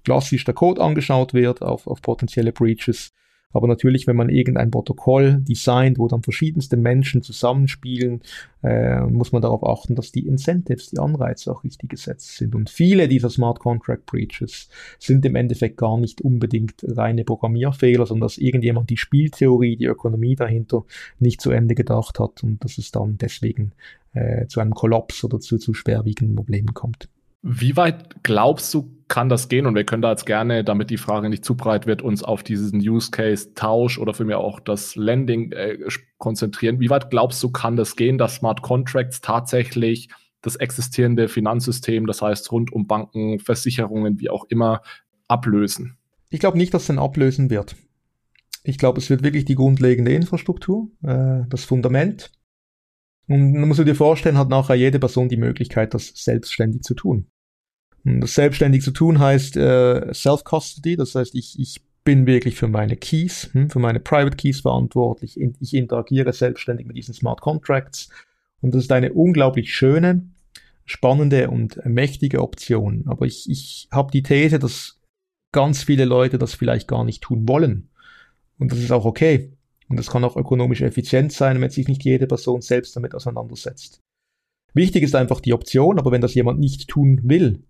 [0.03, 3.13] klassisch der Code angeschaut wird auf, auf potenzielle Breaches
[3.55, 8.21] aber natürlich, wenn man irgendein Protokoll designt, wo dann verschiedenste Menschen zusammenspielen,
[8.63, 12.53] äh, muss man darauf achten, dass die Incentives, die Anreize auch richtig gesetzt sind.
[12.53, 14.67] Und viele dieser Smart Contract Breaches
[14.99, 20.35] sind im Endeffekt gar nicht unbedingt reine Programmierfehler, sondern dass irgendjemand die Spieltheorie, die Ökonomie
[20.35, 20.83] dahinter
[21.19, 23.71] nicht zu Ende gedacht hat und dass es dann deswegen
[24.13, 27.07] äh, zu einem Kollaps oder zu, zu schwerwiegenden Problemen kommt.
[27.47, 29.67] Wie weit glaubst du, kann das gehen?
[29.67, 32.41] Und wir können da jetzt gerne, damit die Frage nicht zu breit wird, uns auf
[32.41, 35.77] diesen Use Case Tausch oder für mich auch das Lending äh,
[36.17, 36.79] konzentrieren.
[36.79, 40.09] Wie weit glaubst du, kann das gehen, dass Smart Contracts tatsächlich
[40.41, 44.81] das existierende Finanzsystem, das heißt rund um Banken, Versicherungen, wie auch immer,
[45.27, 45.99] ablösen?
[46.31, 47.75] Ich glaube nicht, dass es dann ablösen wird.
[48.63, 52.31] Ich glaube, es wird wirklich die grundlegende Infrastruktur, äh, das Fundament.
[53.27, 56.95] Und dann musst du dir vorstellen, hat nachher jede Person die Möglichkeit, das selbstständig zu
[56.95, 57.27] tun.
[58.05, 62.95] Das selbstständig zu tun heißt äh, Self-Custody, das heißt, ich, ich bin wirklich für meine
[62.95, 65.39] Keys, hm, für meine Private Keys verantwortlich.
[65.59, 68.09] Ich interagiere selbstständig mit diesen Smart Contracts
[68.61, 70.29] und das ist eine unglaublich schöne,
[70.85, 73.05] spannende und mächtige Option.
[73.07, 74.99] Aber ich, ich habe die These, dass
[75.51, 77.89] ganz viele Leute das vielleicht gar nicht tun wollen.
[78.59, 79.51] Und das ist auch okay.
[79.89, 84.01] Und das kann auch ökonomisch effizient sein, wenn sich nicht jede Person selbst damit auseinandersetzt.
[84.73, 87.63] Wichtig ist einfach die Option, aber wenn das jemand nicht tun will,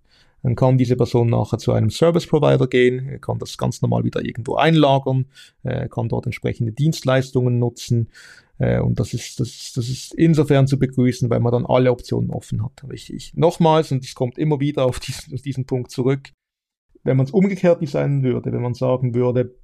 [0.43, 4.23] dann kann diese Person nachher zu einem Service Provider gehen, kann das ganz normal wieder
[4.23, 5.25] irgendwo einlagern,
[5.63, 8.09] äh, kann dort entsprechende Dienstleistungen nutzen.
[8.57, 12.29] Äh, und das ist, das, das ist insofern zu begrüßen, weil man dann alle Optionen
[12.29, 12.83] offen hat.
[12.89, 13.33] Richtig.
[13.35, 16.31] Nochmals, und es kommt immer wieder auf diesen, auf diesen Punkt zurück,
[17.03, 19.55] wenn man es umgekehrt designen würde, wenn man sagen würde,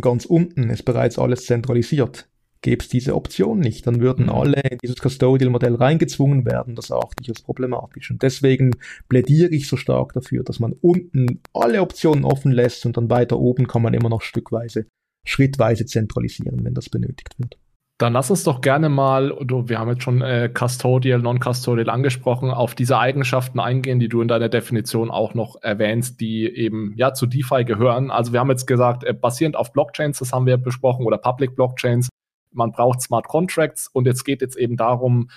[0.00, 2.28] ganz unten ist bereits alles zentralisiert,
[2.62, 3.86] gäbe es diese Option nicht.
[3.86, 4.32] Dann würden mhm.
[4.32, 6.74] alle in dieses Custodial-Modell reingezwungen werden.
[6.74, 8.10] Das erachte ich als problematisch.
[8.10, 8.76] Und deswegen
[9.08, 13.38] plädiere ich so stark dafür, dass man unten alle Optionen offen lässt und dann weiter
[13.38, 14.86] oben kann man immer noch stückweise,
[15.26, 17.58] schrittweise zentralisieren, wenn das benötigt wird.
[17.98, 22.50] Dann lass uns doch gerne mal, du, wir haben jetzt schon äh, Custodial, Non-Custodial angesprochen,
[22.50, 27.14] auf diese Eigenschaften eingehen, die du in deiner Definition auch noch erwähnst, die eben ja
[27.14, 28.10] zu DeFi gehören.
[28.10, 31.54] Also wir haben jetzt gesagt, äh, basierend auf Blockchains, das haben wir besprochen, oder Public
[31.54, 32.08] Blockchains,
[32.52, 35.30] man braucht Smart Contracts und jetzt geht es eben darum,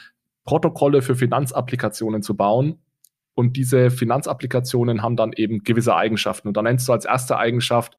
[0.43, 2.80] Protokolle für Finanzapplikationen zu bauen.
[3.34, 6.47] Und diese Finanzapplikationen haben dann eben gewisse Eigenschaften.
[6.47, 7.97] Und da nennst du als erste Eigenschaft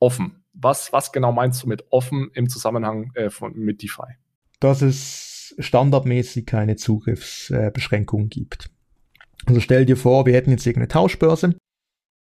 [0.00, 0.44] offen.
[0.54, 4.16] Was, was genau meinst du mit offen im Zusammenhang äh, von, mit DeFi?
[4.58, 8.70] Dass es standardmäßig keine Zugriffsbeschränkungen äh, gibt.
[9.46, 11.54] Also stell dir vor, wir hätten jetzt irgendeine Tauschbörse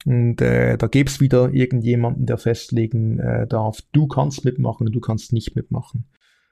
[0.06, 4.94] und äh, da gäbe es wieder irgendjemanden, der festlegen äh, darf, du kannst mitmachen und
[4.94, 6.06] du kannst nicht mitmachen.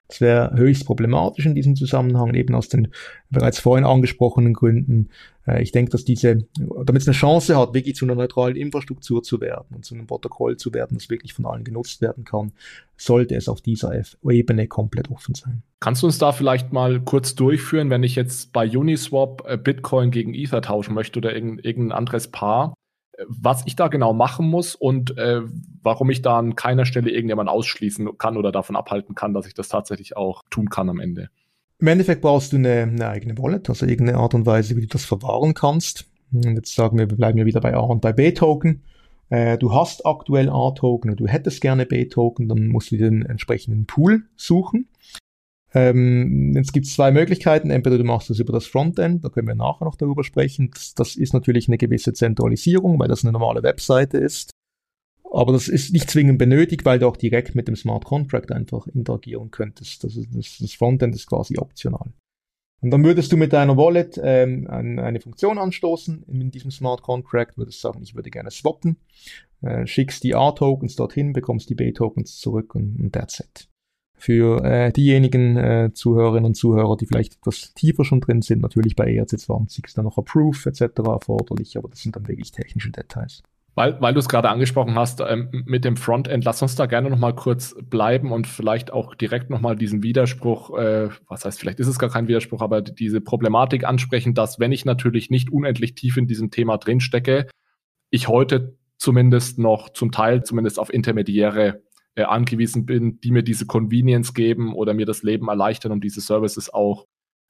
[0.08, 2.90] Das wäre höchst problematisch in diesem Zusammenhang, eben aus den
[3.30, 5.10] bereits vorhin angesprochenen Gründen.
[5.46, 9.22] Äh, ich denke, dass diese, damit es eine Chance hat, wirklich zu einer neutralen Infrastruktur
[9.22, 12.54] zu werden und zu einem Protokoll zu werden, das wirklich von allen genutzt werden kann,
[12.96, 13.94] sollte es auf dieser
[14.24, 15.64] Ebene komplett offen sein.
[15.80, 20.12] Kannst du uns da vielleicht mal kurz durchführen, wenn ich jetzt bei Uniswap äh, Bitcoin
[20.12, 22.74] gegen Ether tauschen möchte oder irgendein anderes Paar?
[23.28, 25.42] Was ich da genau machen muss und äh,
[25.82, 29.54] warum ich da an keiner Stelle irgendjemand ausschließen kann oder davon abhalten kann, dass ich
[29.54, 31.30] das tatsächlich auch tun kann am Ende.
[31.80, 34.88] Im Endeffekt brauchst du eine, eine eigene Wallet, also irgendeine Art und Weise, wie du
[34.88, 36.06] das verwahren kannst.
[36.34, 38.82] Und jetzt sagen wir, wir bleiben ja wieder bei A und bei B-Token.
[39.30, 43.86] Äh, du hast aktuell A-Token und du hättest gerne B-Token, dann musst du den entsprechenden
[43.86, 44.88] Pool suchen.
[45.74, 47.70] Ähm, es gibt zwei Möglichkeiten.
[47.70, 50.72] Entweder du machst das über das Frontend, da können wir nachher noch darüber sprechen.
[50.74, 54.52] Das, das ist natürlich eine gewisse Zentralisierung, weil das eine normale Webseite ist.
[55.30, 58.88] Aber das ist nicht zwingend benötigt, weil du auch direkt mit dem Smart Contract einfach
[58.88, 60.04] interagieren könntest.
[60.04, 62.14] Das, ist, das, das Frontend ist quasi optional.
[62.80, 67.58] Und dann würdest du mit deiner Wallet ähm, eine Funktion anstoßen in diesem Smart Contract,
[67.58, 68.98] würdest sagen, ich würde gerne swappen.
[69.62, 73.68] Äh, schickst die A-Tokens dorthin, bekommst die B-Tokens zurück und, und that's it.
[74.18, 78.96] Für äh, diejenigen äh, Zuhörerinnen und Zuhörer, die vielleicht etwas tiefer schon drin sind, natürlich
[78.96, 80.82] bei ERC20 ist dann noch Approve etc.
[81.06, 83.44] erforderlich, aber das sind dann wirklich technische Details.
[83.76, 87.12] Weil, weil du es gerade angesprochen hast, ähm, mit dem Frontend, lass uns da gerne
[87.12, 91.86] nochmal kurz bleiben und vielleicht auch direkt nochmal diesen Widerspruch, äh, was heißt, vielleicht ist
[91.86, 96.18] es gar kein Widerspruch, aber diese Problematik ansprechen, dass wenn ich natürlich nicht unendlich tief
[96.18, 97.46] in diesem Thema drinstecke,
[98.10, 101.84] ich heute zumindest noch zum Teil zumindest auf Intermediäre
[102.18, 106.20] äh, angewiesen bin, die mir diese Convenience geben oder mir das Leben erleichtern, um diese
[106.20, 107.06] Services auch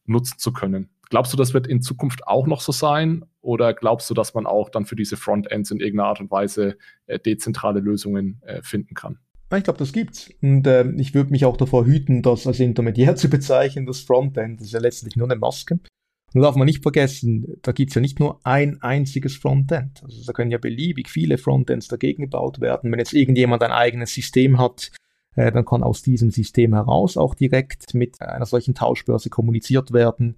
[0.06, 0.89] nutzen zu können.
[1.10, 3.23] Glaubst du, das wird in Zukunft auch noch so sein?
[3.39, 6.77] Oder glaubst du, dass man auch dann für diese Frontends in irgendeiner Art und Weise
[7.06, 9.19] äh, dezentrale Lösungen äh, finden kann?
[9.56, 10.30] Ich glaube, das gibt's.
[10.41, 14.60] Und äh, ich würde mich auch davor hüten, das als Intermediär zu bezeichnen, das Frontend.
[14.60, 15.80] Das ist ja letztlich nur eine Maske.
[16.38, 20.04] Und darf man nicht vergessen, da gibt's ja nicht nur ein einziges Frontend.
[20.04, 22.91] Also da können ja beliebig viele Frontends dagegen gebaut werden.
[22.91, 24.91] Wenn jetzt irgendjemand ein eigenes System hat,
[25.36, 30.38] äh, dann kann aus diesem System heraus auch direkt mit einer solchen Tauschbörse kommuniziert werden.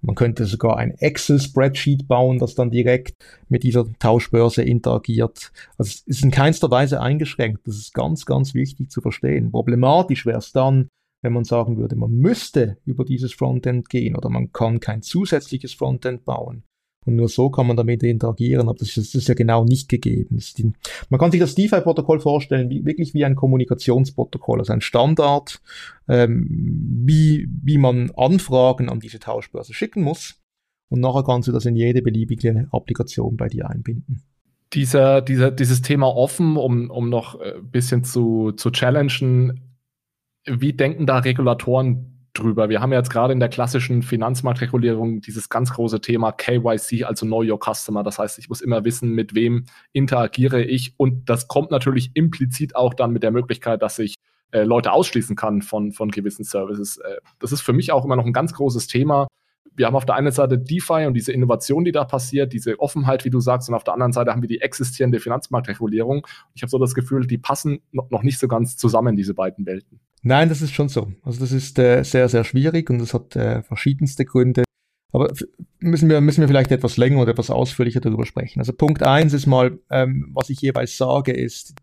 [0.00, 5.52] Man könnte sogar ein Excel-Spreadsheet bauen, das dann direkt mit dieser Tauschbörse interagiert.
[5.76, 7.68] Also es ist in keinster Weise eingeschränkt.
[7.68, 9.50] Das ist ganz, ganz wichtig zu verstehen.
[9.50, 10.88] Problematisch wäre es dann,
[11.24, 15.72] wenn man sagen würde, man müsste über dieses Frontend gehen oder man kann kein zusätzliches
[15.72, 16.64] Frontend bauen.
[17.06, 19.88] Und nur so kann man damit interagieren, aber das ist, das ist ja genau nicht
[19.88, 20.38] gegeben.
[20.58, 20.72] Die,
[21.08, 25.62] man kann sich das DeFi-Protokoll vorstellen, wie, wirklich wie ein Kommunikationsprotokoll, also ein Standard,
[26.08, 26.46] ähm,
[27.06, 30.42] wie, wie man Anfragen an diese Tauschbörse schicken muss.
[30.90, 34.22] Und nachher kannst du das in jede beliebige Applikation bei dir einbinden.
[34.74, 39.73] Dieser, dieser, dieses Thema offen, um, um noch ein äh, bisschen zu, zu challengen,
[40.46, 42.68] wie denken da Regulatoren drüber.
[42.68, 47.26] Wir haben ja jetzt gerade in der klassischen Finanzmarktregulierung dieses ganz große Thema KYC, also
[47.26, 48.02] Know Your Customer.
[48.02, 50.94] Das heißt, ich muss immer wissen, mit wem interagiere ich.
[50.96, 54.16] Und das kommt natürlich implizit auch dann mit der Möglichkeit, dass ich
[54.50, 56.98] äh, Leute ausschließen kann von, von gewissen Services.
[56.98, 59.28] Äh, das ist für mich auch immer noch ein ganz großes Thema.
[59.76, 63.24] Wir haben auf der einen Seite DeFi und diese Innovation, die da passiert, diese Offenheit,
[63.24, 66.26] wie du sagst, und auf der anderen Seite haben wir die existierende Finanzmarktregulierung.
[66.54, 70.00] Ich habe so das Gefühl, die passen noch nicht so ganz zusammen, diese beiden Welten.
[70.26, 71.12] Nein, das ist schon so.
[71.22, 74.64] Also das ist äh, sehr, sehr schwierig und das hat äh, verschiedenste Gründe.
[75.12, 75.30] Aber
[75.80, 78.58] müssen wir, müssen wir vielleicht etwas länger oder etwas ausführlicher darüber sprechen.
[78.58, 81.74] Also Punkt eins ist mal, ähm, was ich jeweils sage, ist,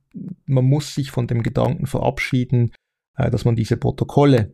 [0.48, 2.72] man muss sich von dem Gedanken verabschieden,
[3.16, 4.54] äh, dass man diese Protokolle,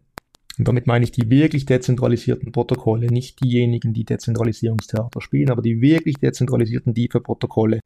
[0.59, 5.79] und damit meine ich die wirklich dezentralisierten Protokolle, nicht diejenigen, die Dezentralisierungstheater spielen, aber die
[5.79, 7.79] wirklich dezentralisierten DeFi-Protokolle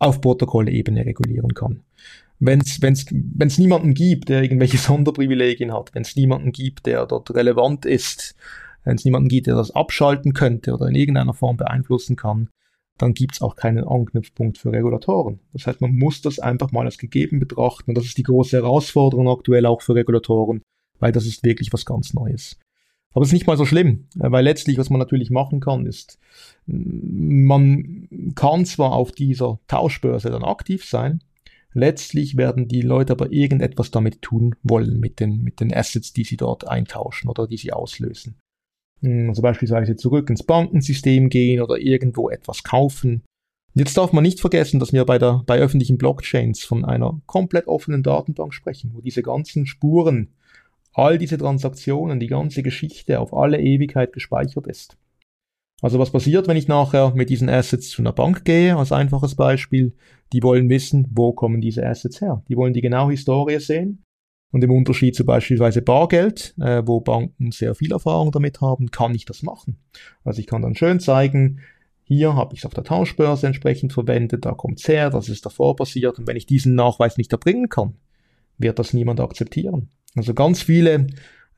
[0.00, 1.84] auf Protokollebene regulieren kann
[2.38, 7.86] wenn es niemanden gibt, der irgendwelche Sonderprivilegien hat, wenn es niemanden gibt, der dort relevant
[7.86, 8.34] ist,
[8.84, 12.50] wenn es niemanden gibt, der das abschalten könnte oder in irgendeiner Form beeinflussen kann,
[12.98, 15.40] dann gibt es auch keinen Anknüpfpunkt für Regulatoren.
[15.52, 18.56] Das heißt, man muss das einfach mal als gegeben betrachten und das ist die große
[18.56, 20.62] Herausforderung aktuell auch für Regulatoren,
[21.00, 22.58] weil das ist wirklich was ganz Neues.
[23.12, 26.18] Aber es ist nicht mal so schlimm, weil letztlich, was man natürlich machen kann, ist,
[26.66, 31.22] man kann zwar auf dieser Tauschbörse dann aktiv sein,
[31.74, 36.22] Letztlich werden die Leute aber irgendetwas damit tun wollen, mit den, mit den Assets, die
[36.22, 38.36] sie dort eintauschen oder die sie auslösen.
[39.02, 43.22] Hm, also beispielsweise zurück ins Bankensystem gehen oder irgendwo etwas kaufen.
[43.74, 47.66] Jetzt darf man nicht vergessen, dass wir bei, der, bei öffentlichen Blockchains von einer komplett
[47.66, 50.28] offenen Datenbank sprechen, wo diese ganzen Spuren,
[50.92, 54.96] all diese Transaktionen, die ganze Geschichte auf alle Ewigkeit gespeichert ist.
[55.82, 59.34] Also was passiert, wenn ich nachher mit diesen Assets zu einer Bank gehe, als einfaches
[59.34, 59.92] Beispiel?
[60.32, 62.42] Die wollen wissen, wo kommen diese Assets her.
[62.48, 64.04] Die wollen die genaue Historie sehen.
[64.50, 69.14] Und im Unterschied zu beispielsweise Bargeld, äh, wo Banken sehr viel Erfahrung damit haben, kann
[69.14, 69.78] ich das machen.
[70.22, 71.60] Also ich kann dann schön zeigen,
[72.04, 75.44] hier habe ich es auf der Tauschbörse entsprechend verwendet, da kommt es her, das ist
[75.44, 76.18] davor passiert.
[76.18, 77.94] Und wenn ich diesen Nachweis nicht erbringen kann,
[78.58, 79.88] wird das niemand akzeptieren.
[80.14, 81.08] Also ganz viele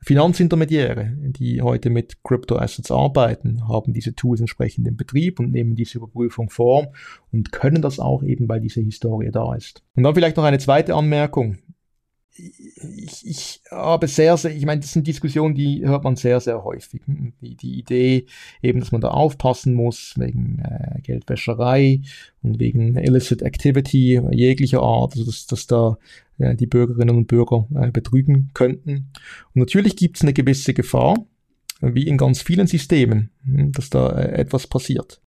[0.01, 5.97] Finanzintermediäre, die heute mit Crypto-Assets arbeiten, haben diese Tools entsprechend in Betrieb und nehmen diese
[5.97, 6.93] Überprüfung vor
[7.31, 9.83] und können das auch eben, weil diese Historie da ist.
[9.95, 11.57] Und dann vielleicht noch eine zweite Anmerkung
[12.37, 16.63] ich, ich habe sehr, sehr, ich meine, das sind Diskussionen, die hört man sehr, sehr
[16.63, 17.01] häufig.
[17.41, 18.25] Die, die Idee
[18.61, 22.01] eben, dass man da aufpassen muss wegen äh, Geldwäscherei
[22.43, 25.97] und wegen illicit activity jeglicher Art, also dass, dass da
[26.37, 29.11] äh, die Bürgerinnen und Bürger äh, betrügen könnten.
[29.53, 31.15] Und natürlich gibt es eine gewisse Gefahr,
[31.81, 35.21] wie in ganz vielen Systemen, hm, dass da äh, etwas passiert.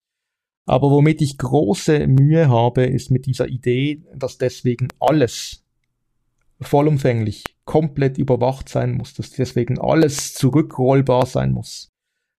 [0.66, 5.64] Aber womit ich große Mühe habe, ist mit dieser Idee, dass deswegen alles
[6.60, 11.92] vollumfänglich komplett überwacht sein muss, dass deswegen alles zurückrollbar sein muss.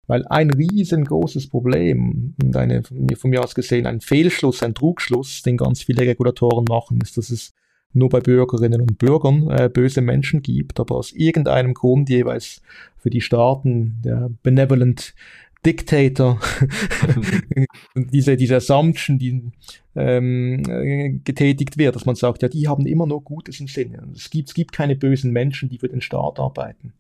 [0.07, 5.59] Weil ein riesengroßes Problem und eine, von mir aus gesehen, ein Fehlschluss, ein Trugschluss, den
[5.59, 7.53] ganz viele Regulatoren machen, ist, dass es
[7.93, 12.63] nur bei Bürgerinnen und Bürgern äh, böse Menschen gibt, aber aus irgendeinem Grund jeweils
[12.97, 15.15] für die Staaten der Benevolent
[15.67, 16.41] Dictator,
[17.95, 19.51] diese, diese Assumption, die
[19.97, 24.09] ähm, äh, getätigt wird, dass man sagt, ja, die haben immer nur Gutes im Sinne.
[24.15, 26.95] Es gibt, es gibt keine bösen Menschen, die für den Staat arbeiten.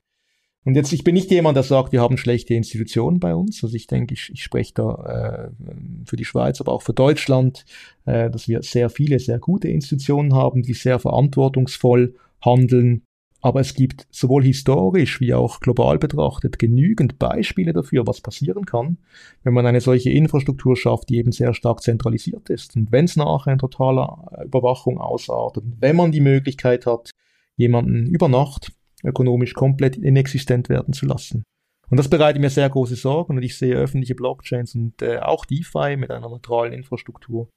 [0.64, 3.62] Und jetzt, ich bin nicht jemand, der sagt, wir haben schlechte Institutionen bei uns.
[3.62, 7.64] Also ich denke, ich, ich spreche da äh, für die Schweiz, aber auch für Deutschland,
[8.04, 13.02] äh, dass wir sehr viele, sehr gute Institutionen haben, die sehr verantwortungsvoll handeln.
[13.40, 18.98] Aber es gibt sowohl historisch wie auch global betrachtet genügend Beispiele dafür, was passieren kann,
[19.44, 22.74] wenn man eine solche Infrastruktur schafft, die eben sehr stark zentralisiert ist.
[22.74, 27.12] Und wenn es nachher in totaler Überwachung ausartet, wenn man die Möglichkeit hat,
[27.56, 28.72] jemanden über Nacht
[29.04, 31.44] ökonomisch komplett inexistent werden zu lassen.
[31.90, 35.44] Und das bereitet mir sehr große Sorgen und ich sehe öffentliche Blockchains und äh, auch
[35.44, 37.48] DeFi mit einer neutralen Infrastruktur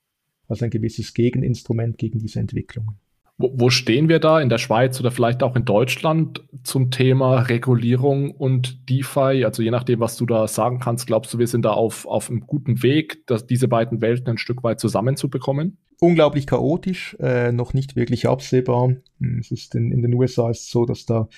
[0.47, 2.99] als ein gewisses Gegeninstrument gegen diese Entwicklungen.
[3.41, 7.39] Wo, wo stehen wir da in der Schweiz oder vielleicht auch in Deutschland zum Thema
[7.39, 9.43] Regulierung und DeFi?
[9.45, 12.29] Also je nachdem, was du da sagen kannst, glaubst du, wir sind da auf, auf
[12.29, 15.77] einem guten Weg, dass diese beiden Welten ein Stück weit zusammenzubekommen?
[16.01, 18.95] unglaublich chaotisch, äh, noch nicht wirklich absehbar.
[19.19, 21.29] Hm, es ist in, in den USA ist so, dass da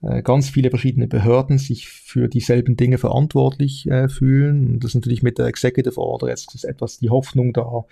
[0.00, 4.74] äh, ganz viele verschiedene Behörden sich für dieselben Dinge verantwortlich äh, fühlen.
[4.74, 7.84] Und das ist natürlich mit der Executive Order jetzt etwas die Hoffnung da,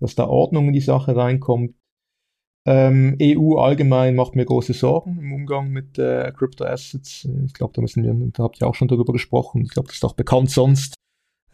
[0.00, 1.74] dass da Ordnung in die Sache reinkommt.
[2.66, 7.28] Ähm, EU allgemein macht mir große Sorgen im Umgang mit äh, Crypto Assets.
[7.44, 9.62] Ich glaube, da müssen wir, da habt ihr auch schon darüber gesprochen.
[9.62, 10.94] Ich glaube, das ist auch bekannt sonst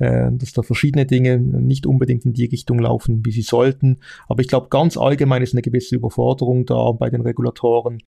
[0.00, 3.98] äh, dass da verschiedene Dinge nicht unbedingt in die Richtung laufen, wie sie sollten.
[4.28, 8.02] Aber ich glaube, ganz allgemein ist eine gewisse Überforderung da bei den Regulatoren,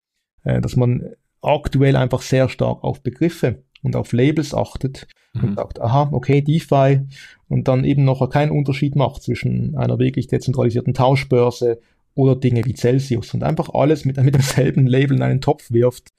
[0.43, 1.11] äh, dass man
[1.41, 5.43] aktuell einfach sehr stark auf Begriffe und auf Labels achtet mhm.
[5.43, 7.01] und sagt, aha, okay, DeFi
[7.49, 11.81] und dann eben noch keinen Unterschied macht zwischen einer wirklich dezentralisierten Tauschbörse
[12.13, 16.10] oder Dinge wie Celsius und einfach alles mit, mit demselben Label in einen Topf wirft.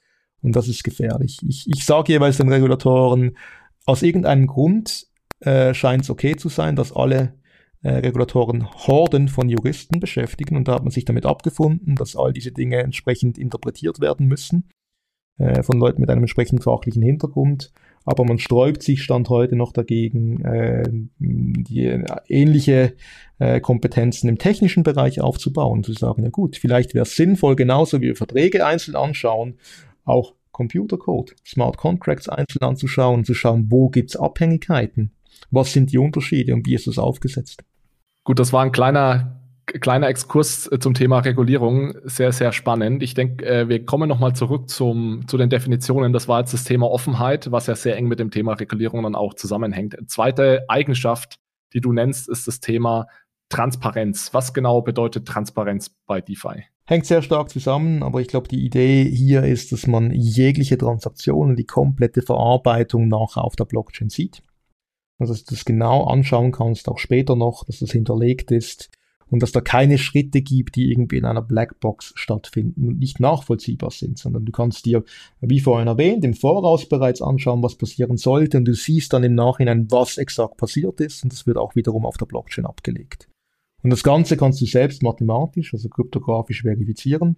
[0.41, 1.39] Und das ist gefährlich.
[1.47, 3.37] Ich, ich sage jeweils den Regulatoren,
[3.85, 5.07] aus irgendeinem Grund
[5.41, 7.35] äh, scheint es okay zu sein, dass alle
[7.83, 12.33] äh, Regulatoren Horden von Juristen beschäftigen und da hat man sich damit abgefunden, dass all
[12.33, 14.69] diese Dinge entsprechend interpretiert werden müssen
[15.39, 17.73] äh, von Leuten mit einem entsprechend fachlichen Hintergrund.
[18.05, 20.83] Aber man sträubt sich Stand heute noch dagegen, äh,
[21.19, 22.95] die äh, ähnliche
[23.39, 25.85] äh, Kompetenzen im technischen Bereich aufzubauen.
[25.85, 29.59] Zu sagen, ja gut, vielleicht wäre es sinnvoll, genauso wie wir Verträge einzeln anschauen,
[30.05, 35.13] auch Computercode, Smart Contracts einzeln anzuschauen, zu schauen, wo gibt es Abhängigkeiten
[35.51, 37.65] was sind die Unterschiede und wie ist das aufgesetzt?
[38.25, 39.42] Gut, das war ein kleiner
[39.81, 43.03] kleiner Exkurs äh, zum Thema Regulierung, sehr, sehr spannend.
[43.03, 46.13] Ich denke, äh, wir kommen nochmal zurück zum, zu den Definitionen.
[46.13, 49.15] Das war jetzt das Thema Offenheit, was ja sehr eng mit dem Thema Regulierung dann
[49.15, 49.97] auch zusammenhängt.
[50.07, 51.37] Zweite Eigenschaft,
[51.73, 53.07] die du nennst, ist das Thema
[53.49, 54.33] Transparenz.
[54.33, 56.65] Was genau bedeutet Transparenz bei DeFi?
[56.85, 61.55] Hängt sehr stark zusammen, aber ich glaube, die Idee hier ist, dass man jegliche Transaktionen,
[61.57, 64.43] die komplette Verarbeitung nachher auf der Blockchain sieht.
[65.19, 68.91] Also dass du das genau anschauen kannst, auch später noch, dass das hinterlegt ist
[69.33, 73.91] und dass da keine Schritte gibt, die irgendwie in einer Blackbox stattfinden und nicht nachvollziehbar
[73.91, 75.05] sind, sondern du kannst dir,
[75.41, 79.35] wie vorhin erwähnt, im Voraus bereits anschauen, was passieren sollte und du siehst dann im
[79.35, 83.31] Nachhinein, was exakt passiert ist und das wird auch wiederum auf der Blockchain abgelegt.
[83.83, 87.37] Und das Ganze kannst du selbst mathematisch, also kryptografisch verifizieren,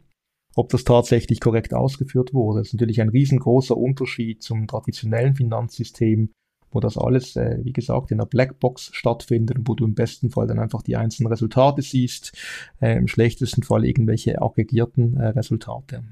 [0.57, 2.59] ob das tatsächlich korrekt ausgeführt wurde.
[2.59, 6.31] Das ist natürlich ein riesengroßer Unterschied zum traditionellen Finanzsystem,
[6.75, 10.47] wo das alles, äh, wie gesagt, in einer Blackbox stattfindet, wo du im besten Fall
[10.47, 12.33] dann einfach die einzelnen Resultate siehst,
[12.81, 16.05] äh, im schlechtesten Fall irgendwelche aggregierten äh, Resultate.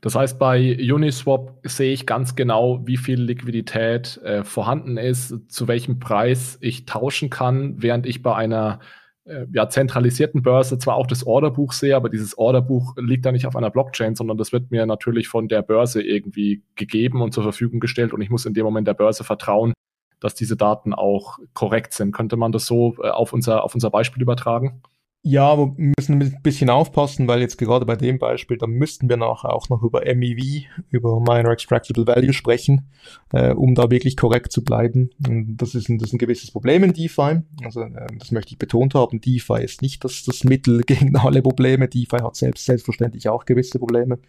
[0.00, 5.68] Das heißt, bei Uniswap sehe ich ganz genau, wie viel Liquidität äh, vorhanden ist, zu
[5.68, 8.80] welchem Preis ich tauschen kann, während ich bei einer
[9.24, 13.46] äh, ja, zentralisierten Börse zwar auch das Orderbuch sehe, aber dieses Orderbuch liegt da nicht
[13.46, 17.42] auf einer Blockchain, sondern das wird mir natürlich von der Börse irgendwie gegeben und zur
[17.42, 19.74] Verfügung gestellt und ich muss in dem Moment der Börse vertrauen,
[20.20, 22.12] dass diese Daten auch korrekt sind.
[22.12, 24.82] Könnte man das so äh, auf, unser, auf unser Beispiel übertragen?
[25.22, 29.18] Ja, wir müssen ein bisschen aufpassen, weil jetzt gerade bei dem Beispiel, da müssten wir
[29.18, 32.88] nachher auch noch über MEV, über Minor Extractable Value sprechen,
[33.34, 35.10] äh, um da wirklich korrekt zu bleiben.
[35.28, 37.42] Und das ist ein, das ist ein gewisses Problem in DeFi.
[37.62, 39.20] Also äh, das möchte ich betont haben.
[39.20, 41.86] DeFi ist nicht das, das Mittel gegen alle Probleme.
[41.86, 44.20] DeFi hat selbst selbstverständlich auch gewisse Probleme.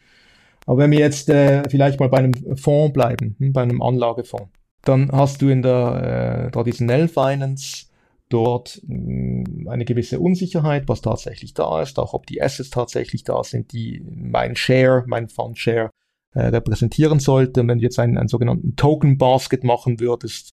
[0.65, 4.49] Aber wenn wir jetzt äh, vielleicht mal bei einem Fonds bleiben, hm, bei einem Anlagefonds,
[4.83, 7.85] dann hast du in der äh, traditionellen Finance
[8.29, 13.23] dort mh, hm, eine gewisse Unsicherheit, was tatsächlich da ist, auch ob die Assets tatsächlich
[13.23, 15.91] da sind, die mein Share, mein Fund Share
[16.33, 17.61] äh, repräsentieren sollte.
[17.61, 20.51] Und wenn du jetzt einen, einen sogenannten Token Basket machen würdest,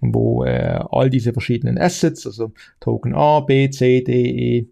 [0.00, 4.68] wo äh, all diese verschiedenen Assets, also Token A, B, C, D, E,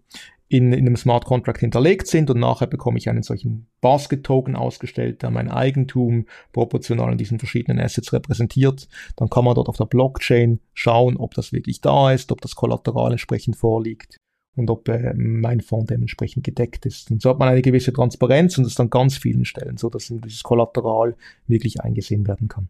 [0.53, 5.23] in, in einem Smart Contract hinterlegt sind und nachher bekomme ich einen solchen Basket-Token ausgestellt,
[5.23, 8.87] der mein Eigentum proportional an diesen verschiedenen Assets repräsentiert.
[9.15, 12.53] Dann kann man dort auf der Blockchain schauen, ob das wirklich da ist, ob das
[12.53, 14.17] Kollateral entsprechend vorliegt
[14.55, 17.09] und ob äh, mein Fonds dementsprechend gedeckt ist.
[17.09, 20.09] Und so hat man eine gewisse Transparenz und das an ganz vielen Stellen, so dass
[20.09, 21.15] dieses Kollateral
[21.47, 22.69] wirklich eingesehen werden kann.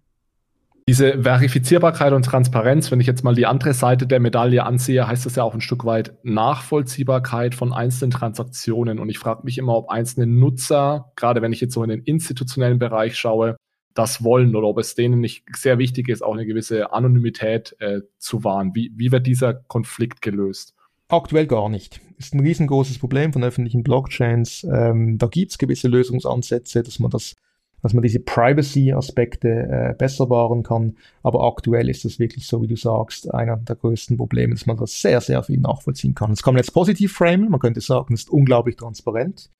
[0.88, 5.25] Diese Verifizierbarkeit und Transparenz, wenn ich jetzt mal die andere Seite der Medaille ansehe, heißt
[5.25, 8.99] das ja auch ein Stück weit Nachvollziehbarkeit von einzelnen Transaktionen.
[8.99, 12.01] Und ich frage mich immer, ob einzelne Nutzer, gerade wenn ich jetzt so in den
[12.01, 13.55] institutionellen Bereich schaue,
[13.93, 18.01] das wollen oder ob es denen nicht sehr wichtig ist, auch eine gewisse Anonymität äh,
[18.17, 18.71] zu wahren.
[18.73, 20.73] Wie, wie wird dieser Konflikt gelöst?
[21.07, 22.01] Aktuell gar nicht.
[22.17, 24.63] Ist ein riesengroßes Problem von öffentlichen Blockchains.
[24.63, 27.36] Ähm, da gibt es gewisse Lösungsansätze, dass man das
[27.84, 30.95] dass man diese Privacy-Aspekte äh, besser wahren kann.
[31.21, 34.77] Aber aktuell ist das wirklich so, wie du sagst, einer der größten Probleme, dass man
[34.77, 36.31] das sehr, sehr viel nachvollziehen kann.
[36.31, 39.51] Das kann man jetzt positiv framen, man könnte sagen, es ist unglaublich transparent.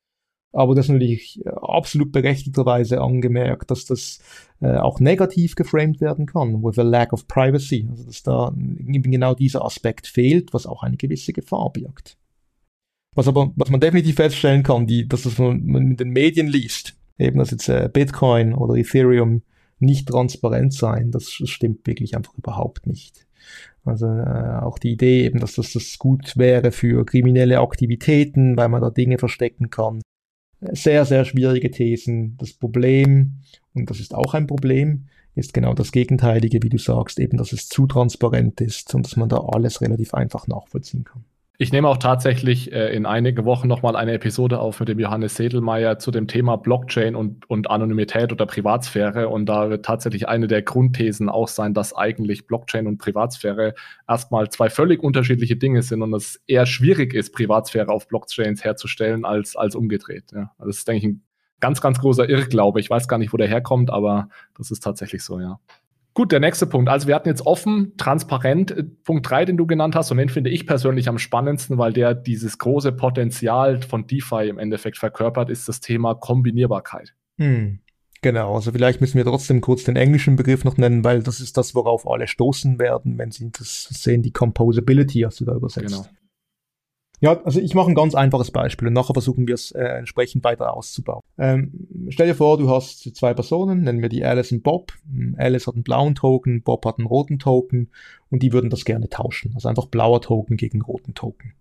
[0.53, 4.19] Aber das ist natürlich äh, absolut berechtigterweise angemerkt, dass das
[4.61, 7.88] äh, auch negativ geframed werden kann, with a lack of privacy.
[7.89, 12.17] Also dass da eben genau dieser Aspekt fehlt, was auch eine gewisse Gefahr birgt.
[13.15, 16.95] Was aber, was man definitiv feststellen kann, die, dass das man mit den Medien liest,
[17.18, 19.43] eben, dass jetzt äh, Bitcoin oder Ethereum
[19.80, 23.28] nicht transparent sein, das, stimmt wirklich einfach überhaupt nicht.
[23.86, 28.70] Also äh, auch die Idee eben, dass das, das gut wäre für kriminelle Aktivitäten, weil
[28.70, 30.01] man da Dinge verstecken kann.
[30.61, 32.38] Sehr, sehr schwierige Thesen.
[32.38, 33.39] Das Problem,
[33.74, 37.51] und das ist auch ein Problem, ist genau das Gegenteilige, wie du sagst, eben, dass
[37.51, 41.26] es zu transparent ist und dass man da alles relativ einfach nachvollziehen kann.
[41.60, 45.36] Ich nehme auch tatsächlich äh, in einigen Wochen nochmal eine Episode auf mit dem Johannes
[45.36, 49.30] Sedelmeier zu dem Thema Blockchain und, und Anonymität oder Privatsphäre.
[49.30, 53.76] Und da wird tatsächlich eine der Grundthesen auch sein, dass eigentlich Blockchain und Privatsphäre
[54.08, 59.24] erstmal zwei völlig unterschiedliche Dinge sind und es eher schwierig ist, Privatsphäre auf Blockchains herzustellen,
[59.24, 60.32] als, als umgedreht.
[60.34, 60.51] Ja.
[60.58, 61.24] Also das ist, denke ich, ein
[61.60, 62.80] ganz, ganz großer Irrglaube.
[62.80, 64.28] Ich weiß gar nicht, wo der herkommt, aber
[64.58, 65.60] das ist tatsächlich so, ja.
[66.14, 66.89] Gut, der nächste Punkt.
[66.89, 68.72] Also wir hatten jetzt offen, transparent.
[68.72, 71.91] Äh, Punkt drei, den du genannt hast, und den finde ich persönlich am spannendsten, weil
[71.91, 77.16] der dieses große Potenzial von DeFi im Endeffekt verkörpert, ist das Thema Kombinierbarkeit.
[77.38, 77.80] Hm.
[78.22, 81.57] Genau, also vielleicht müssen wir trotzdem kurz den englischen Begriff noch nennen, weil das ist
[81.57, 85.88] das, worauf alle stoßen werden, wenn sie das sehen, die Composability hast du da übersetzt.
[85.88, 86.05] Genau.
[87.24, 90.43] Ja, also ich mache ein ganz einfaches Beispiel und nachher versuchen wir es äh, entsprechend
[90.43, 91.21] weiter auszubauen.
[91.38, 94.91] Ähm, stell dir vor, du hast zwei Personen, nennen wir die Alice und Bob.
[95.09, 97.91] Hm, Alice hat einen blauen Token, Bob hat einen roten Token
[98.30, 99.53] und die würden das gerne tauschen.
[99.55, 101.53] Also einfach blauer Token gegen roten Token.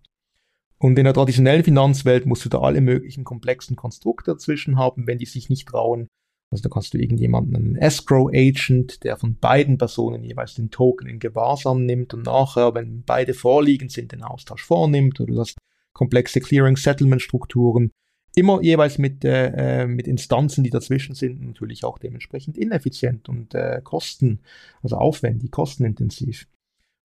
[0.79, 5.17] Und in der traditionellen Finanzwelt musst du da alle möglichen komplexen Konstrukte dazwischen haben, wenn
[5.17, 6.09] die sich nicht trauen,
[6.53, 11.19] also da kannst du irgendjemanden, einen Escrow-Agent, der von beiden Personen jeweils den Token in
[11.19, 15.19] Gewahrsam nimmt und nachher, wenn beide vorliegen sind, den Austausch vornimmt.
[15.19, 15.57] Oder du hast
[15.93, 17.91] komplexe Clearing-Settlement-Strukturen.
[18.35, 23.81] Immer jeweils mit, äh, mit Instanzen, die dazwischen sind, natürlich auch dementsprechend ineffizient und äh,
[23.83, 24.39] kosten,
[24.81, 26.47] also aufwendig, kostenintensiv.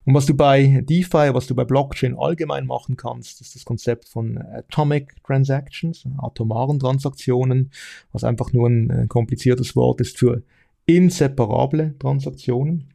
[0.09, 4.09] Und was du bei DeFi, was du bei Blockchain allgemein machen kannst, ist das Konzept
[4.09, 7.69] von Atomic Transactions, atomaren Transaktionen,
[8.11, 10.41] was einfach nur ein äh, kompliziertes Wort ist für
[10.87, 12.89] inseparable Transaktionen.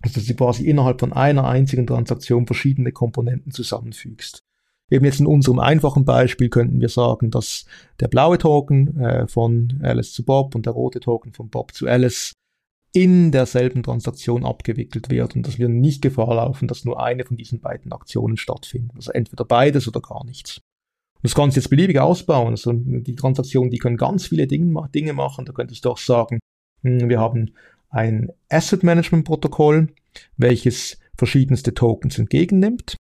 [0.00, 4.38] Also dass du quasi innerhalb von einer einzigen Transaktion verschiedene Komponenten zusammenfügst.
[4.88, 7.66] Eben jetzt in unserem einfachen Beispiel könnten wir sagen, dass
[8.00, 11.86] der blaue Token äh, von Alice zu Bob und der rote Token von Bob zu
[11.86, 12.32] Alice
[12.96, 17.36] in derselben Transaktion abgewickelt wird und dass wir nicht Gefahr laufen, dass nur eine von
[17.36, 18.96] diesen beiden Aktionen stattfindet.
[18.96, 20.62] Also entweder beides oder gar nichts.
[21.16, 22.52] Und das kannst du jetzt beliebig ausbauen.
[22.52, 25.44] Also die Transaktionen, die können ganz viele Dinge, Dinge machen.
[25.44, 26.38] Da könntest du auch sagen,
[26.84, 27.52] hm, wir haben
[27.90, 29.88] ein Asset Management Protokoll,
[30.38, 32.96] welches verschiedenste Tokens entgegennimmt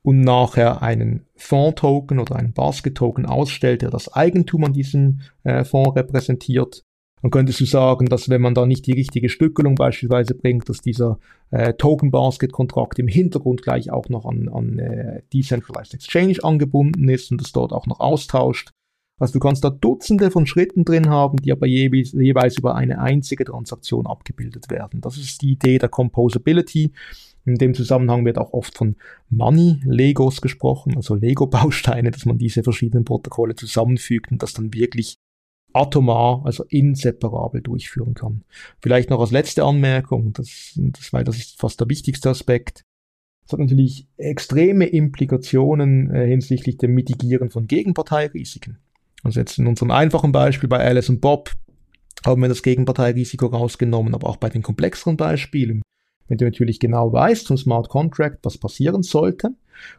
[0.00, 5.96] und nachher einen Fonds-Token oder einen Basket-Token ausstellt, der das Eigentum an diesem äh, Fonds
[5.96, 6.82] repräsentiert
[7.22, 10.80] dann könntest du sagen, dass wenn man da nicht die richtige Stückelung beispielsweise bringt, dass
[10.80, 11.18] dieser
[11.50, 17.08] äh, Token Basket Kontrakt im Hintergrund gleich auch noch an, an äh, Decentralized Exchange angebunden
[17.08, 18.70] ist und das dort auch noch austauscht.
[19.18, 23.00] Also du kannst da Dutzende von Schritten drin haben, die aber jeweils, jeweils über eine
[23.00, 25.00] einzige Transaktion abgebildet werden.
[25.00, 26.92] Das ist die Idee der Composability.
[27.44, 28.96] In dem Zusammenhang wird auch oft von
[29.30, 35.16] Money Legos gesprochen, also Lego-Bausteine, dass man diese verschiedenen Protokolle zusammenfügt und das dann wirklich
[35.80, 38.44] atomar, also inseparabel durchführen kann.
[38.80, 42.82] Vielleicht noch als letzte Anmerkung, das, das, weil das ist fast der wichtigste Aspekt.
[43.44, 48.78] Das hat natürlich extreme Implikationen äh, hinsichtlich dem Mitigieren von Gegenparteirisiken.
[49.22, 51.52] Also jetzt in unserem einfachen Beispiel bei Alice und Bob
[52.26, 55.82] haben wir das Gegenparteirisiko rausgenommen, aber auch bei den komplexeren Beispielen
[56.28, 59.50] wenn du natürlich genau weißt zum Smart Contract, was passieren sollte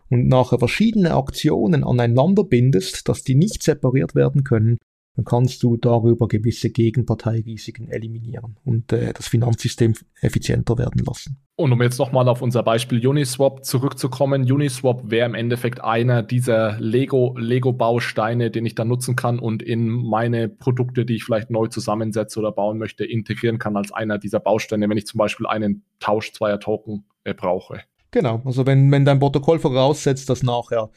[0.09, 4.77] und nachher verschiedene Aktionen aneinander bindest, dass die nicht separiert werden können,
[5.15, 11.37] dann kannst du darüber gewisse Gegenparteirisiken eliminieren und äh, das Finanzsystem effizienter werden lassen.
[11.55, 16.79] Und um jetzt nochmal auf unser Beispiel Uniswap zurückzukommen, Uniswap wäre im Endeffekt einer dieser
[16.79, 21.67] Lego, Lego-Bausteine, den ich dann nutzen kann und in meine Produkte, die ich vielleicht neu
[21.67, 25.83] zusammensetze oder bauen möchte, integrieren kann als einer dieser Bausteine, wenn ich zum Beispiel einen
[25.99, 27.81] Tausch zweier Token äh, brauche.
[28.11, 30.89] Genau, also wenn, wenn dein Protokoll voraussetzt, dass nachher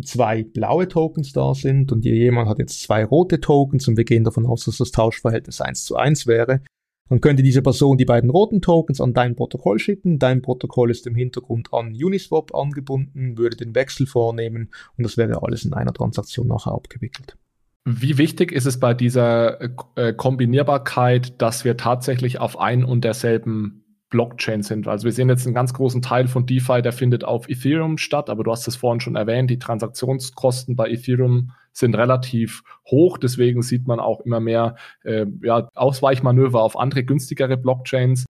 [0.00, 4.24] zwei blaue Tokens da sind und jemand hat jetzt zwei rote Tokens und wir gehen
[4.24, 6.62] davon aus, dass das Tauschverhältnis 1 zu 1 wäre,
[7.08, 10.18] dann könnte diese Person die beiden roten Tokens an dein Protokoll schicken.
[10.18, 15.42] Dein Protokoll ist im Hintergrund an Uniswap angebunden, würde den Wechsel vornehmen und das wäre
[15.42, 17.36] alles in einer Transaktion nachher abgewickelt.
[17.84, 19.60] Wie wichtig ist es bei dieser
[19.96, 23.81] äh, Kombinierbarkeit, dass wir tatsächlich auf ein und derselben
[24.12, 24.86] Blockchain sind.
[24.86, 28.30] Also wir sehen jetzt einen ganz großen Teil von DeFi, der findet auf Ethereum statt,
[28.30, 33.62] aber du hast es vorhin schon erwähnt, die Transaktionskosten bei Ethereum sind relativ hoch, deswegen
[33.62, 38.26] sieht man auch immer mehr äh, ja, Ausweichmanöver auf andere günstigere Blockchains.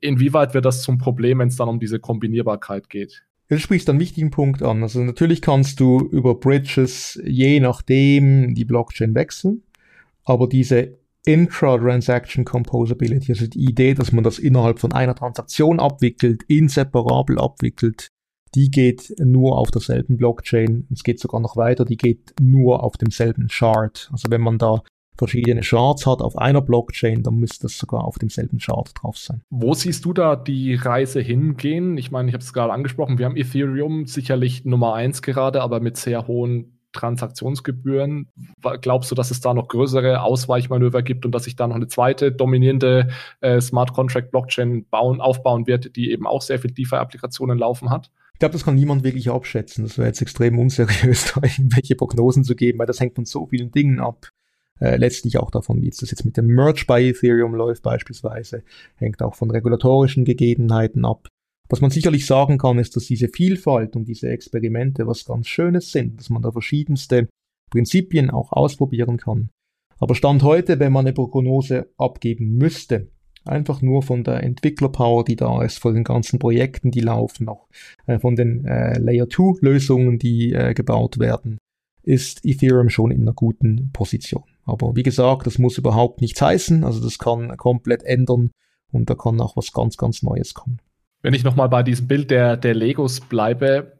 [0.00, 3.22] Inwieweit wird das zum Problem, wenn es dann um diese Kombinierbarkeit geht?
[3.48, 4.82] Du sprichst einen wichtigen Punkt an.
[4.82, 9.64] Also natürlich kannst du über Bridges je nachdem die Blockchain wechseln,
[10.24, 16.42] aber diese Intra-Transaction Composability, also die Idee, dass man das innerhalb von einer Transaktion abwickelt,
[16.48, 18.08] inseparabel abwickelt,
[18.54, 20.86] die geht nur auf derselben Blockchain.
[20.92, 24.08] Es geht sogar noch weiter, die geht nur auf demselben Chart.
[24.12, 24.82] Also wenn man da
[25.16, 29.42] verschiedene Charts hat auf einer Blockchain, dann müsste das sogar auf demselben Chart drauf sein.
[29.50, 31.98] Wo siehst du da die Reise hingehen?
[31.98, 35.80] Ich meine, ich habe es gerade angesprochen, wir haben Ethereum sicherlich Nummer eins gerade, aber
[35.80, 38.28] mit sehr hohen Transaktionsgebühren.
[38.80, 41.88] Glaubst du, dass es da noch größere Ausweichmanöver gibt und dass sich da noch eine
[41.88, 43.08] zweite dominierende
[43.40, 48.10] äh, Smart Contract Blockchain bauen, aufbauen wird, die eben auch sehr viel DeFi-Applikationen laufen hat?
[48.34, 49.84] Ich glaube, das kann niemand wirklich abschätzen.
[49.84, 53.46] Das wäre jetzt extrem unseriös, da irgendwelche Prognosen zu geben, weil das hängt von so
[53.46, 54.30] vielen Dingen ab.
[54.80, 58.62] Äh, letztlich auch davon, wie das jetzt mit dem Merge bei Ethereum läuft beispielsweise,
[58.96, 61.28] hängt auch von regulatorischen Gegebenheiten ab.
[61.70, 65.92] Was man sicherlich sagen kann, ist, dass diese Vielfalt und diese Experimente was ganz Schönes
[65.92, 67.28] sind, dass man da verschiedenste
[67.70, 69.50] Prinzipien auch ausprobieren kann.
[69.98, 73.08] Aber Stand heute, wenn man eine Prognose abgeben müsste,
[73.44, 77.68] einfach nur von der Entwicklerpower, die da ist, von den ganzen Projekten, die laufen, auch
[78.06, 81.58] äh, von den äh, Layer 2 Lösungen, die äh, gebaut werden,
[82.02, 84.44] ist Ethereum schon in einer guten Position.
[84.64, 88.50] Aber wie gesagt, das muss überhaupt nichts heißen, also das kann komplett ändern
[88.90, 90.80] und da kann auch was ganz, ganz Neues kommen.
[91.22, 93.98] Wenn ich nochmal bei diesem Bild der, der Legos bleibe,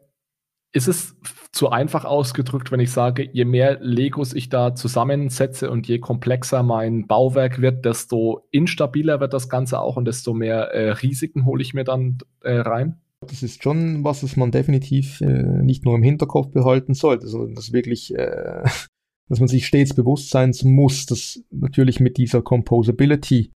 [0.73, 1.15] ist es
[1.51, 6.63] zu einfach ausgedrückt, wenn ich sage, je mehr Legos ich da zusammensetze und je komplexer
[6.63, 11.61] mein Bauwerk wird, desto instabiler wird das Ganze auch und desto mehr äh, Risiken hole
[11.61, 13.01] ich mir dann äh, rein?
[13.27, 17.53] Das ist schon was, was man definitiv äh, nicht nur im Hinterkopf behalten sollte, sondern
[17.53, 18.63] das wirklich, äh,
[19.29, 23.51] dass man sich stets bewusst sein muss, dass natürlich mit dieser Composability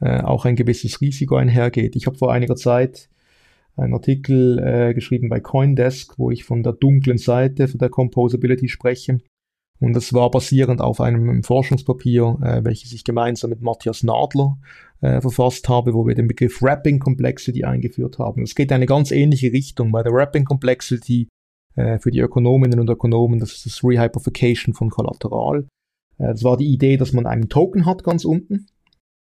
[0.00, 1.96] äh, auch ein gewisses Risiko einhergeht.
[1.96, 3.08] Ich habe vor einiger Zeit
[3.76, 8.68] einen Artikel äh, geschrieben bei Coindesk, wo ich von der dunklen Seite von der Composability
[8.68, 9.18] spreche.
[9.80, 14.58] Und das war basierend auf einem Forschungspapier, äh, welches ich gemeinsam mit Matthias Nadler
[15.00, 18.42] äh, verfasst habe, wo wir den Begriff Wrapping Complexity eingeführt haben.
[18.42, 19.92] Es geht in eine ganz ähnliche Richtung.
[19.92, 21.28] Bei der Wrapping Complexity
[21.76, 25.68] äh, für die Ökonominnen und Ökonomen, das ist das Rehypothecation von Kollateral.
[26.18, 28.66] Äh, das war die Idee, dass man einen Token hat ganz unten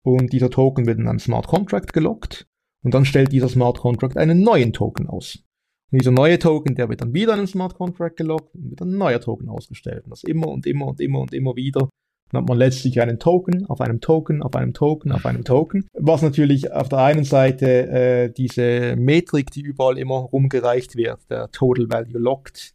[0.02, 2.46] und dieser Token wird in einem Smart Contract gelockt
[2.82, 5.44] und dann stellt dieser Smart Contract einen neuen Token aus.
[5.90, 8.80] Und dieser neue Token, der wird dann wieder in einen Smart Contract gelockt und wird
[8.82, 10.04] ein neuer Token ausgestellt.
[10.04, 11.88] Und das immer und immer und immer und immer wieder.
[12.30, 15.88] Dann hat man letztlich einen Token auf einem Token, auf einem Token, auf einem Token.
[15.94, 21.50] Was natürlich auf der einen Seite äh, diese Metrik, die überall immer rumgereicht wird, der
[21.50, 22.72] Total Value Locked,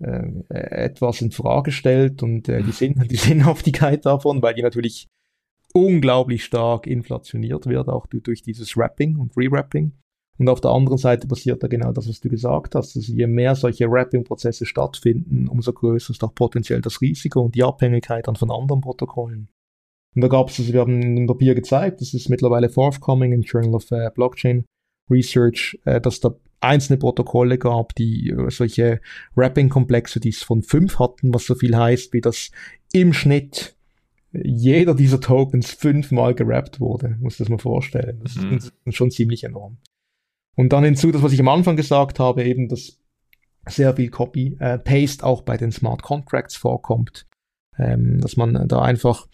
[0.00, 5.08] äh, etwas in Frage stellt und äh, die, Sinn die Sinnhaftigkeit davon, weil die natürlich
[5.72, 9.92] unglaublich stark inflationiert wird, auch durch dieses Wrapping und Rewrapping.
[10.38, 12.96] Und auf der anderen Seite passiert da genau das, was du gesagt hast.
[12.96, 17.62] Also je mehr solche Wrapping-Prozesse stattfinden, umso größer ist auch potenziell das Risiko und die
[17.62, 19.50] Abhängigkeit dann von anderen Protokollen.
[20.14, 23.32] Und da gab es, also wir haben in dem Papier gezeigt, das ist mittlerweile forthcoming
[23.32, 24.64] in Journal of uh, Blockchain
[25.10, 29.00] Research, äh, dass da einzelne Protokolle gab, die äh, solche
[29.34, 32.50] Wrapping-Complexities von fünf hatten, was so viel heißt, wie das
[32.92, 33.76] im Schnitt
[34.32, 38.20] jeder dieser Tokens fünfmal gerappt wurde, muss das mal vorstellen.
[38.22, 38.54] Das mhm.
[38.54, 39.78] ist schon ziemlich enorm.
[40.56, 42.98] Und dann hinzu, das, was ich am Anfang gesagt habe, eben, dass
[43.68, 47.26] sehr viel Copy-Paste äh, auch bei den Smart Contracts vorkommt,
[47.78, 49.26] ähm, dass man da einfach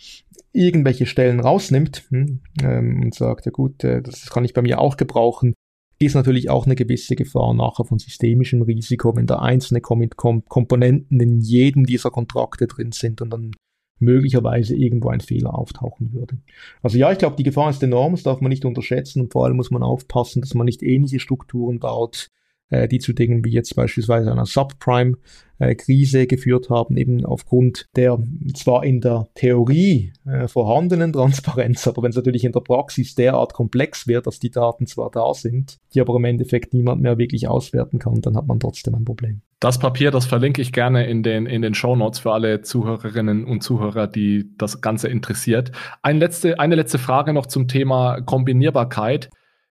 [0.52, 4.80] irgendwelche Stellen rausnimmt hm, ähm, und sagt, ja gut, äh, das kann ich bei mir
[4.80, 5.54] auch gebrauchen.
[5.98, 10.44] ist natürlich auch eine gewisse Gefahr nachher von systemischem Risiko, wenn da einzelne Kom Kom
[10.46, 13.52] Komponenten in jedem dieser Kontrakte drin sind und dann
[13.98, 16.38] möglicherweise irgendwo ein Fehler auftauchen würde.
[16.82, 19.44] Also ja, ich glaube, die Gefahr ist enorm, das darf man nicht unterschätzen und vor
[19.44, 22.30] allem muss man aufpassen, dass man nicht ähnliche Strukturen baut,
[22.68, 28.18] äh, die zu Dingen wie jetzt beispielsweise einer Subprime-Krise geführt haben, eben aufgrund der
[28.54, 33.54] zwar in der Theorie äh, vorhandenen Transparenz, aber wenn es natürlich in der Praxis derart
[33.54, 37.48] komplex wird, dass die Daten zwar da sind, die aber im Endeffekt niemand mehr wirklich
[37.48, 39.42] auswerten kann, dann hat man trotzdem ein Problem.
[39.58, 43.46] Das Papier, das verlinke ich gerne in den, in den Show Notes für alle Zuhörerinnen
[43.46, 45.72] und Zuhörer, die das Ganze interessiert.
[46.02, 49.30] Eine letzte, eine letzte Frage noch zum Thema Kombinierbarkeit.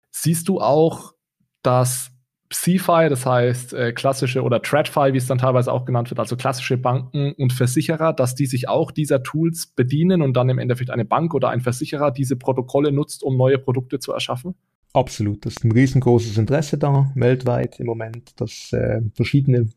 [0.09, 1.13] Siehst du auch,
[1.61, 2.14] dass
[2.61, 6.35] CFI, das heißt äh, klassische oder TradFi, wie es dann teilweise auch genannt wird, also
[6.35, 10.89] klassische Banken und Versicherer, dass die sich auch dieser Tools bedienen und dann im Endeffekt
[10.89, 14.55] eine Bank oder ein Versicherer diese Protokolle nutzt, um neue Produkte zu erschaffen?
[14.93, 19.69] Absolut, das ist ein riesengroßes Interesse da weltweit im Moment, dass äh, verschiedene,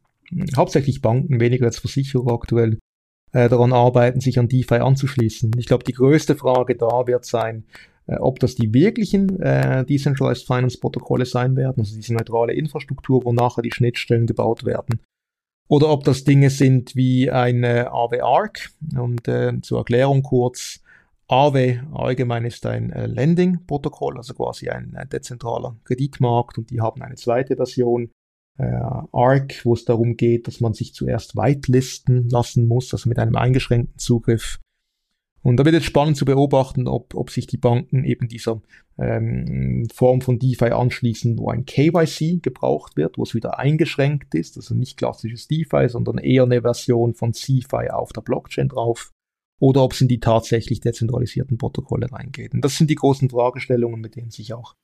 [0.56, 2.78] hauptsächlich Banken, weniger als Versicherer aktuell,
[3.32, 5.50] äh, daran arbeiten, sich an DeFi anzuschließen.
[5.58, 7.64] Ich glaube, die größte Frage da wird sein,
[8.16, 13.32] ob das die wirklichen äh, Decentralized Finance Protokolle sein werden, also diese neutrale Infrastruktur, wo
[13.32, 15.00] nachher die Schnittstellen gebaut werden.
[15.68, 18.70] Oder ob das Dinge sind wie eine Aave Arc.
[18.96, 20.80] Und äh, zur Erklärung kurz,
[21.28, 27.02] Aave allgemein ist ein äh, Lending-Protokoll, also quasi ein äh, dezentraler Kreditmarkt und die haben
[27.02, 28.11] eine zweite Version,
[28.56, 28.64] äh,
[29.12, 33.36] Arc, wo es darum geht, dass man sich zuerst whitelisten lassen muss, also mit einem
[33.36, 34.59] eingeschränkten Zugriff
[35.49, 38.61] und da wird es spannend zu beobachten, ob, ob sich die Banken eben dieser
[38.99, 44.59] ähm, Form von DeFi anschließen, wo ein KYC gebraucht wird, wo es wieder eingeschränkt ist,
[44.59, 49.11] also nicht klassisches DeFi, sondern eher eine Version von CeFi auf der Blockchain drauf,
[49.59, 52.53] oder ob es in die tatsächlich dezentralisierten Protokolle reingeht.
[52.53, 54.74] Und das sind die großen Fragestellungen, mit denen sich auch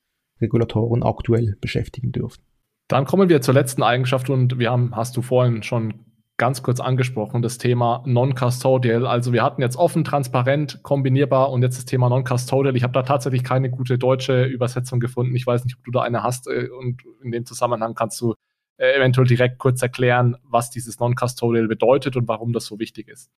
[0.41, 2.41] Regulatoren aktuell beschäftigen dürfen.
[2.87, 6.05] Dann kommen wir zur letzten Eigenschaft und wir haben, hast du vorhin schon
[6.37, 9.07] ganz kurz angesprochen, das Thema Non-Custodial.
[9.07, 12.75] Also wir hatten jetzt offen, transparent, kombinierbar und jetzt das Thema Non-Custodial.
[12.75, 15.35] Ich habe da tatsächlich keine gute deutsche Übersetzung gefunden.
[15.35, 18.33] Ich weiß nicht, ob du da eine hast äh, und in dem Zusammenhang kannst du
[18.77, 23.31] äh, eventuell direkt kurz erklären, was dieses Non-Custodial bedeutet und warum das so wichtig ist.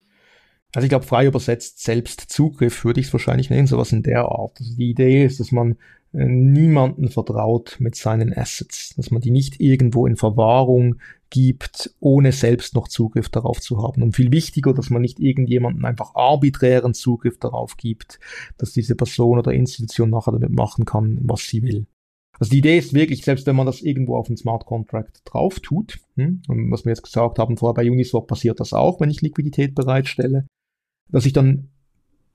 [0.75, 4.59] Also ich glaube, frei übersetzt Selbstzugriff würde ich es wahrscheinlich nennen, sowas in der Art.
[4.59, 5.77] Also die Idee ist, dass man
[6.13, 10.97] äh, niemanden vertraut mit seinen Assets, dass man die nicht irgendwo in Verwahrung
[11.31, 14.03] gibt, ohne selbst noch Zugriff darauf zu haben.
[14.03, 18.19] Und viel wichtiger, dass man nicht irgendjemanden einfach arbiträren Zugriff darauf gibt,
[18.59, 21.87] dass diese Person oder Institution nachher damit machen kann, was sie will.
[22.39, 25.61] Also die Idee ist wirklich, selbst wenn man das irgendwo auf einen Smart Contract drauf
[25.61, 29.11] tut, hm, und was wir jetzt gesagt haben, vorher bei Uniswap passiert das auch, wenn
[29.11, 30.47] ich Liquidität bereitstelle,
[31.09, 31.71] dass ich dann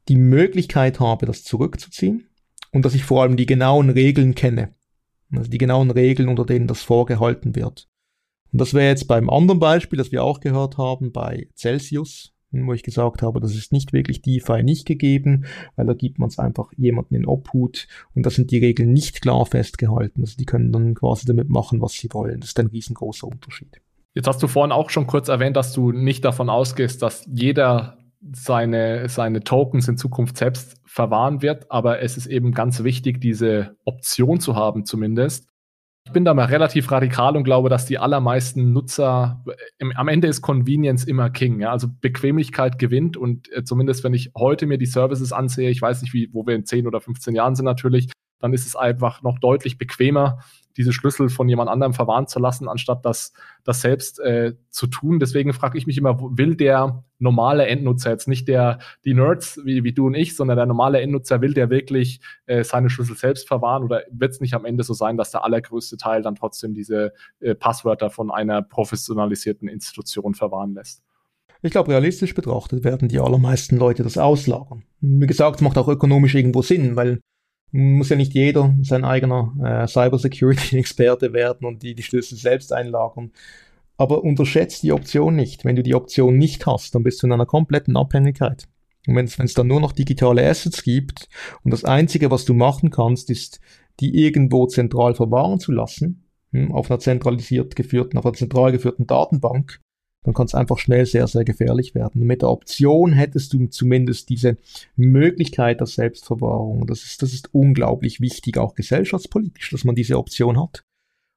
[0.10, 2.28] die Möglichkeit habe, das zurückzuziehen
[2.72, 4.74] und dass ich vor allem die genauen Regeln kenne.
[5.32, 7.88] Also die genauen Regeln, unter denen das vorgehalten wird.
[8.52, 12.74] Und das wäre jetzt beim anderen Beispiel, das wir auch gehört haben, bei Celsius, wo
[12.74, 15.46] ich gesagt habe, das ist nicht wirklich DeFi nicht gegeben,
[15.76, 19.22] weil da gibt man es einfach jemanden in Obhut und da sind die Regeln nicht
[19.22, 20.22] klar festgehalten.
[20.22, 22.42] Also die können dann quasi damit machen, was sie wollen.
[22.42, 23.82] Das ist ein riesengroßer Unterschied.
[24.14, 27.98] Jetzt hast du vorhin auch schon kurz erwähnt, dass du nicht davon ausgehst, dass jeder
[28.34, 33.78] seine, seine Tokens in Zukunft selbst verwahren wird, aber es ist eben ganz wichtig, diese
[33.86, 35.48] Option zu haben zumindest,
[36.06, 39.44] ich bin da mal relativ radikal und glaube, dass die allermeisten Nutzer,
[39.78, 41.60] im, am Ende ist Convenience immer King.
[41.60, 41.72] Ja?
[41.72, 46.02] Also Bequemlichkeit gewinnt und äh, zumindest wenn ich heute mir die Services ansehe, ich weiß
[46.02, 49.22] nicht, wie, wo wir in 10 oder 15 Jahren sind natürlich, dann ist es einfach
[49.22, 50.40] noch deutlich bequemer,
[50.78, 55.20] diese Schlüssel von jemand anderem verwahren zu lassen, anstatt das, das selbst äh, zu tun.
[55.20, 59.84] Deswegen frage ich mich immer, will der normale Endnutzer jetzt nicht der, die Nerds wie,
[59.84, 63.48] wie du und ich, sondern der normale Endnutzer, will der wirklich äh, seine Schlüssel selbst
[63.48, 66.74] verwahren oder wird es nicht am Ende so sein, dass der allergrößte Teil dann trotzdem
[66.74, 71.04] diese äh, Passwörter von einer professionalisierten Institution verwahren lässt?
[71.64, 74.84] Ich glaube, realistisch betrachtet werden die allermeisten Leute das auslagern.
[75.00, 77.22] Wie gesagt, es macht auch ökonomisch irgendwo Sinn, weil
[77.72, 83.32] muss ja nicht jeder sein eigener äh, Cybersecurity-Experte werden und die, die Schlüssel selbst einlagern.
[83.98, 85.64] Aber unterschätzt die Option nicht.
[85.64, 88.68] Wenn du die Option nicht hast, dann bist du in einer kompletten Abhängigkeit.
[89.08, 91.28] Und wenn es dann nur noch digitale Assets gibt
[91.64, 93.60] und das Einzige, was du machen kannst, ist,
[94.00, 99.08] die irgendwo zentral verwahren zu lassen, hm, auf einer zentralisiert geführten, auf einer zentral geführten
[99.08, 99.80] Datenbank,
[100.24, 102.24] dann kann es einfach schnell sehr, sehr gefährlich werden.
[102.26, 104.58] Mit der Option hättest du zumindest diese
[104.96, 106.86] Möglichkeit der Selbstverwahrung.
[106.86, 110.84] Das ist, das ist unglaublich wichtig, auch gesellschaftspolitisch, dass man diese Option hat.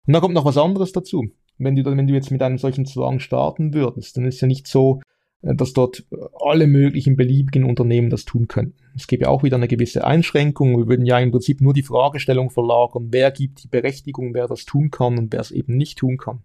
[0.06, 1.30] Und dann kommt noch was anderes dazu.
[1.56, 4.66] Wenn du, wenn du jetzt mit einem solchen Zwang starten würdest, dann ist ja nicht
[4.66, 5.00] so,
[5.40, 6.04] äh, dass dort
[6.44, 8.76] alle möglichen beliebigen Unternehmen das tun könnten.
[8.94, 10.76] Es gäbe auch wieder eine gewisse Einschränkung.
[10.76, 14.66] Wir würden ja im Prinzip nur die Fragestellung verlagern, wer gibt die Berechtigung, wer das
[14.66, 16.42] tun kann und wer es eben nicht tun kann.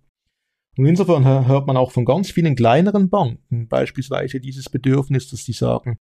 [0.79, 5.51] Und insofern hört man auch von ganz vielen kleineren Banken beispielsweise dieses Bedürfnis, dass die
[5.51, 5.97] sagen,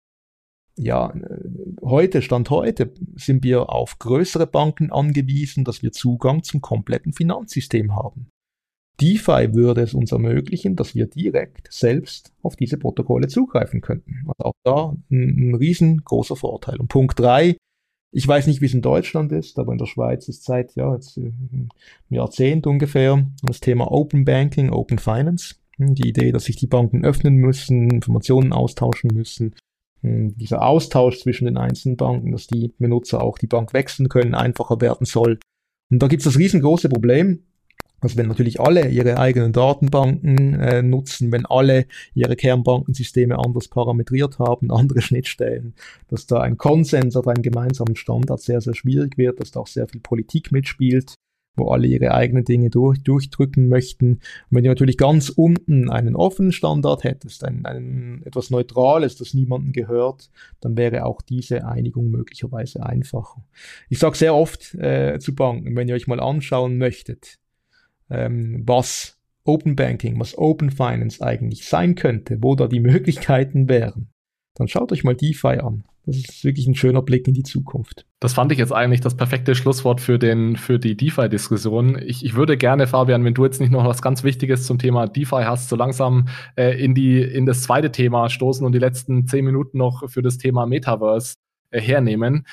[0.77, 1.49] ja, äh,
[1.81, 7.95] heute, Stand heute, sind wir auf größere Banken angewiesen, dass wir Zugang zum kompletten Finanzsystem
[7.95, 8.29] haben.
[9.01, 14.25] DeFi würde es uns ermöglichen, dass wir direkt selbst auf diese Protokolle zugreifen könnten.
[14.27, 16.79] Also auch da ein, ein riesengroßer Vorteil.
[16.79, 17.57] Und Punkt drei,
[18.17, 20.91] ich weiß nicht, wie es in Deutschland ist, aber in der Schweiz ist seit ja,
[20.95, 21.69] jetzt äh, einem
[22.09, 25.53] Jahrzehnt ungefähr das Thema Open Banking, Open Finance.
[25.77, 29.53] Hm, die Idee, dass sich die Banken öffnen müssen, Informationen austauschen müssen.
[30.01, 34.33] Hm, dieser Austausch zwischen den einzelnen Banken, dass die Benutzer auch die Bank wechseln können,
[34.33, 35.37] einfacher werden soll.
[35.91, 37.43] Und da gibt es das riesengroße Problem,
[37.99, 44.39] also wenn natürlich alle ihre eigenen Datenbanken äh, nutzen, wenn alle ihre Kernbankensysteme anders parametriert
[44.39, 45.73] haben, andere Schnittstellen,
[46.07, 49.67] dass da ein Konsens auf einen gemeinsamen Standard sehr, sehr schwierig wird, dass da auch
[49.67, 51.15] sehr viel Politik mitspielt,
[51.55, 54.13] wo alle ihre eigenen Dinge durch, durchdrücken möchten.
[54.13, 54.21] Und
[54.51, 59.73] wenn du natürlich ganz unten einen offenen Standard hättest, ein, ein etwas Neutrales, das niemandem
[59.73, 60.29] gehört,
[60.61, 63.43] dann wäre auch diese Einigung möglicherweise einfacher.
[63.89, 67.39] Ich sage sehr oft äh, zu Banken, wenn ihr euch mal anschauen möchtet,
[68.09, 74.09] ähm, was Open Banking, was Open Finance eigentlich sein könnte, wo da die Möglichkeiten wären,
[74.55, 75.83] dann schaut euch mal DeFi an.
[76.07, 78.05] Das ist wirklich ein schöner Blick in die Zukunft.
[78.21, 82.01] Das fand ich jetzt eigentlich das perfekte Schlusswort für, den, für die DeFi-Diskussion.
[82.01, 85.07] Ich, ich würde gerne, Fabian, wenn du jetzt nicht noch was ganz Wichtiges zum Thema
[85.07, 89.27] DeFi hast, so langsam äh, in, die, in das zweite Thema stoßen und die letzten
[89.27, 91.35] zehn Minuten noch für das Thema Metaverse
[91.71, 92.47] äh, hernehmen.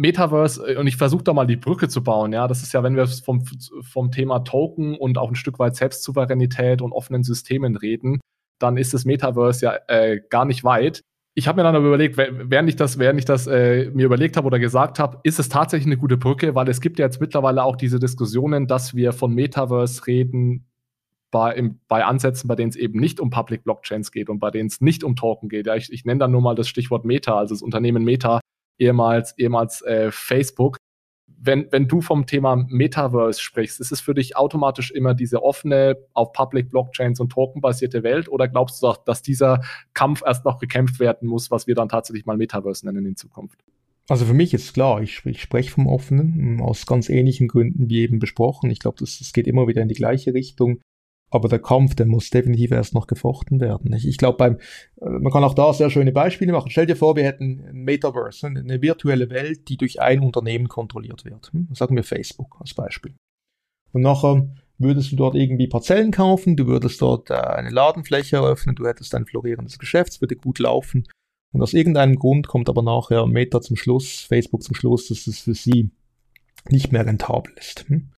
[0.00, 2.82] Metaverse, äh, und ich versuche da mal die Brücke zu bauen, ja, das ist ja,
[2.82, 3.44] wenn wir vom,
[3.82, 8.20] vom Thema Token und auch ein Stück weit Selbstsouveränität und offenen Systemen reden,
[8.58, 11.02] dann ist das Metaverse ja äh, gar nicht weit.
[11.34, 14.36] Ich habe mir dann aber überlegt, während ich das, während ich das äh, mir überlegt
[14.36, 17.20] habe oder gesagt habe, ist es tatsächlich eine gute Brücke, weil es gibt ja jetzt
[17.20, 20.66] mittlerweile auch diese Diskussionen, dass wir von Metaverse reden
[21.30, 24.50] bei, im, bei Ansätzen, bei denen es eben nicht um Public Blockchains geht und bei
[24.50, 25.66] denen es nicht um Token geht.
[25.66, 28.40] Ja, ich, ich nenne dann nur mal das Stichwort Meta, also das Unternehmen Meta
[28.80, 30.76] ehemals, ehemals äh, Facebook.
[31.42, 35.96] Wenn, wenn du vom Thema Metaverse sprichst, ist es für dich automatisch immer diese offene,
[36.12, 39.62] auf Public Blockchains und Token basierte Welt oder glaubst du auch, dass dieser
[39.94, 43.60] Kampf erst noch gekämpft werden muss, was wir dann tatsächlich mal Metaverse nennen in Zukunft?
[44.10, 48.00] Also für mich ist klar, ich, ich spreche vom Offenen, aus ganz ähnlichen Gründen wie
[48.00, 48.68] eben besprochen.
[48.68, 50.80] Ich glaube, das, das geht immer wieder in die gleiche Richtung.
[51.30, 53.92] Aber der Kampf, der muss definitiv erst noch gefochten werden.
[53.92, 54.58] Ich, glaube, beim,
[55.00, 56.70] äh, man kann auch da sehr schöne Beispiele machen.
[56.70, 61.24] Stell dir vor, wir hätten ein Metaverse, eine virtuelle Welt, die durch ein Unternehmen kontrolliert
[61.24, 61.52] wird.
[61.52, 61.68] Hm?
[61.72, 63.14] Sagen wir Facebook als Beispiel.
[63.92, 68.74] Und nachher würdest du dort irgendwie Parzellen kaufen, du würdest dort äh, eine Ladenfläche eröffnen,
[68.74, 71.06] du hättest ein florierendes Geschäft, es würde gut laufen.
[71.52, 75.40] Und aus irgendeinem Grund kommt aber nachher Meta zum Schluss, Facebook zum Schluss, dass es
[75.40, 75.90] für sie
[76.68, 77.88] nicht mehr rentabel ist.
[77.88, 78.10] Hm?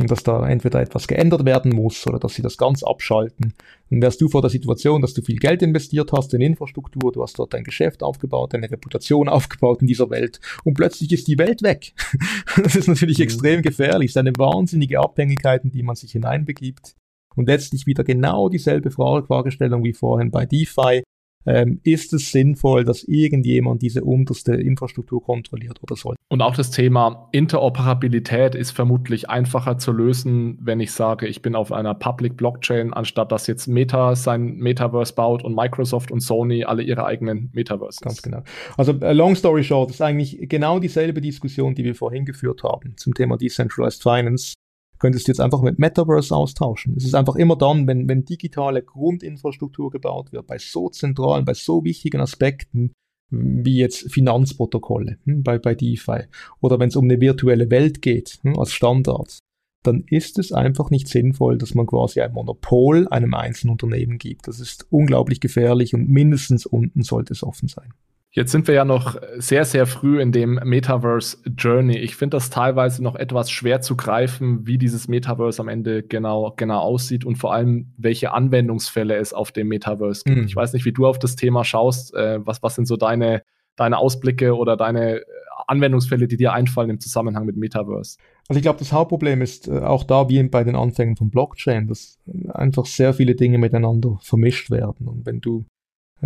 [0.00, 3.52] Und dass da entweder etwas geändert werden muss oder dass sie das ganz abschalten.
[3.90, 7.22] Dann wärst du vor der Situation, dass du viel Geld investiert hast in Infrastruktur, du
[7.22, 11.38] hast dort dein Geschäft aufgebaut, deine Reputation aufgebaut in dieser Welt und plötzlich ist die
[11.38, 11.92] Welt weg.
[12.62, 13.24] das ist natürlich mhm.
[13.24, 16.94] extrem gefährlich, es ist eine wahnsinnige Abhängigkeit, in die man sich hineinbegibt.
[17.34, 21.02] Und letztlich wieder genau dieselbe Fragestellung wie vorhin bei DeFi
[21.46, 26.16] ähm, ist es sinnvoll, dass irgendjemand diese unterste Infrastruktur kontrolliert oder soll.
[26.28, 31.54] Und auch das Thema Interoperabilität ist vermutlich einfacher zu lösen, wenn ich sage, ich bin
[31.54, 36.64] auf einer Public Blockchain, anstatt dass jetzt Meta sein Metaverse baut und Microsoft und Sony
[36.64, 38.00] alle ihre eigenen Metaverses.
[38.00, 38.42] Ganz genau.
[38.76, 42.94] Also uh, long story short, ist eigentlich genau dieselbe Diskussion, die wir vorhin geführt haben
[42.96, 44.54] zum Thema Decentralized Finance
[45.02, 46.94] könntest du jetzt einfach mit Metaverse austauschen.
[46.96, 51.54] Es ist einfach immer dann, wenn, wenn digitale Grundinfrastruktur gebaut wird, bei so zentralen, bei
[51.54, 52.92] so wichtigen Aspekten,
[53.28, 56.26] wie jetzt Finanzprotokolle hm, bei, bei DeFi
[56.60, 59.40] oder wenn es um eine virtuelle Welt geht hm, als Standard,
[59.82, 64.46] dann ist es einfach nicht sinnvoll, dass man quasi ein Monopol einem einzelnen Unternehmen gibt.
[64.46, 67.92] Das ist unglaublich gefährlich und mindestens unten sollte es offen sein.
[68.34, 71.98] Jetzt sind wir ja noch sehr, sehr früh in dem Metaverse Journey.
[71.98, 76.54] Ich finde das teilweise noch etwas schwer zu greifen, wie dieses Metaverse am Ende genau,
[76.56, 80.38] genau aussieht und vor allem, welche Anwendungsfälle es auf dem Metaverse gibt.
[80.38, 80.46] Mhm.
[80.46, 82.14] Ich weiß nicht, wie du auf das Thema schaust.
[82.14, 83.42] Äh, was, was sind so deine,
[83.76, 85.24] deine Ausblicke oder deine äh,
[85.66, 88.16] Anwendungsfälle, die dir einfallen im Zusammenhang mit Metaverse?
[88.48, 91.86] Also ich glaube, das Hauptproblem ist äh, auch da wie bei den Anfängen von Blockchain,
[91.86, 92.18] dass
[92.48, 95.06] einfach sehr viele Dinge miteinander vermischt werden.
[95.06, 95.66] Und wenn du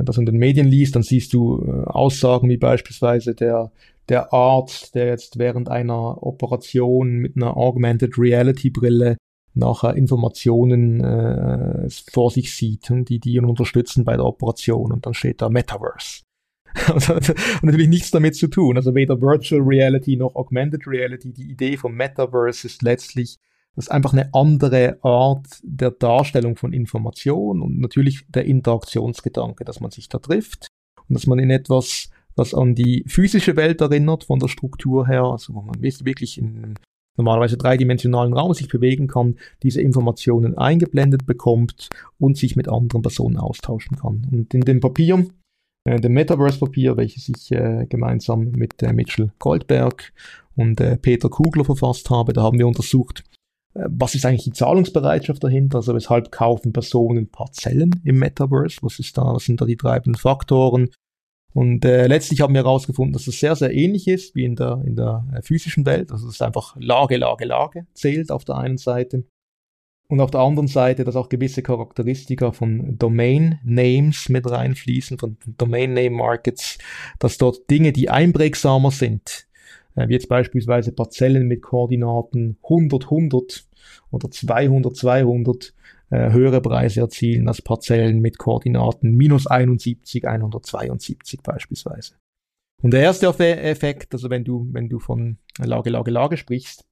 [0.04, 3.72] das in den Medien liest, dann siehst du äh, Aussagen wie beispielsweise der,
[4.08, 9.16] der Arzt, der jetzt während einer Operation mit einer Augmented Reality Brille
[9.54, 14.92] nachher Informationen äh, vor sich sieht, die die ihn unterstützen bei der Operation.
[14.92, 16.22] Und dann steht da Metaverse.
[16.92, 17.14] Also,
[17.62, 18.76] natürlich nichts damit zu tun.
[18.76, 21.32] Also weder Virtual Reality noch Augmented Reality.
[21.32, 23.38] Die Idee vom Metaverse ist letztlich,
[23.76, 29.80] das ist einfach eine andere Art der Darstellung von Information und natürlich der Interaktionsgedanke, dass
[29.80, 30.68] man sich da trifft
[31.08, 35.24] und dass man in etwas, was an die physische Welt erinnert, von der Struktur her,
[35.24, 36.74] also wo man wirklich in
[37.18, 43.36] normalerweise dreidimensionalen Raum sich bewegen kann, diese Informationen eingeblendet bekommt und sich mit anderen Personen
[43.36, 44.26] austauschen kann.
[44.30, 45.26] Und in dem Papier
[45.86, 50.12] äh, dem Metaverse-Papier, welches ich äh, gemeinsam mit äh, Mitchell Goldberg
[50.56, 52.32] und äh, Peter Kugler verfasst habe.
[52.32, 53.22] Da haben wir untersucht,
[53.88, 59.16] was ist eigentlich die Zahlungsbereitschaft dahinter, also weshalb kaufen Personen Parzellen im Metaverse, was ist
[59.18, 60.90] da, was sind da die treibenden Faktoren.
[61.52, 64.82] Und äh, letztlich haben wir herausgefunden, dass es sehr, sehr ähnlich ist wie in der,
[64.84, 66.12] in der äh, physischen Welt.
[66.12, 69.24] Also es ist einfach Lage, Lage, Lage zählt auf der einen Seite.
[70.08, 75.36] Und auf der anderen Seite, dass auch gewisse Charakteristika von Domain Names mit reinfließen, von
[75.58, 76.78] Domain Name Markets,
[77.18, 79.45] dass dort Dinge, die einprägsamer sind, äh,
[79.96, 83.66] wie jetzt beispielsweise Parzellen mit Koordinaten 100, 100
[84.10, 85.74] oder 200, 200,
[86.10, 92.14] äh, höhere Preise erzielen als Parzellen mit Koordinaten minus 71, 172 beispielsweise.
[92.82, 96.84] Und der erste Effekt, also wenn du, wenn du von Lage, Lage, Lage sprichst,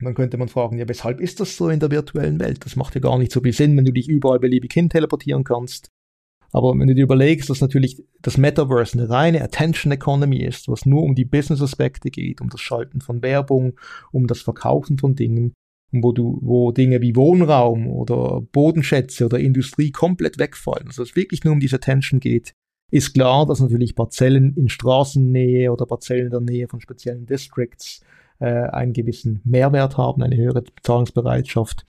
[0.00, 2.64] dann könnte man fragen, ja, weshalb ist das so in der virtuellen Welt?
[2.64, 5.44] Das macht ja gar nicht so viel Sinn, wenn du dich überall beliebig hin teleportieren
[5.44, 5.90] kannst.
[6.54, 10.86] Aber wenn du dir überlegst, dass natürlich das Metaverse eine reine Attention Economy ist, was
[10.86, 13.72] nur um die Business-Aspekte geht, um das Schalten von Werbung,
[14.12, 15.54] um das Verkaufen von Dingen,
[15.90, 21.42] wo du, wo Dinge wie Wohnraum oder Bodenschätze oder Industrie komplett wegfallen, also es wirklich
[21.42, 22.52] nur um diese Attention geht,
[22.92, 28.00] ist klar, dass natürlich Parzellen in Straßennähe oder Parzellen in der Nähe von speziellen Districts
[28.38, 31.84] äh, einen gewissen Mehrwert haben, eine höhere Zahlungsbereitschaft.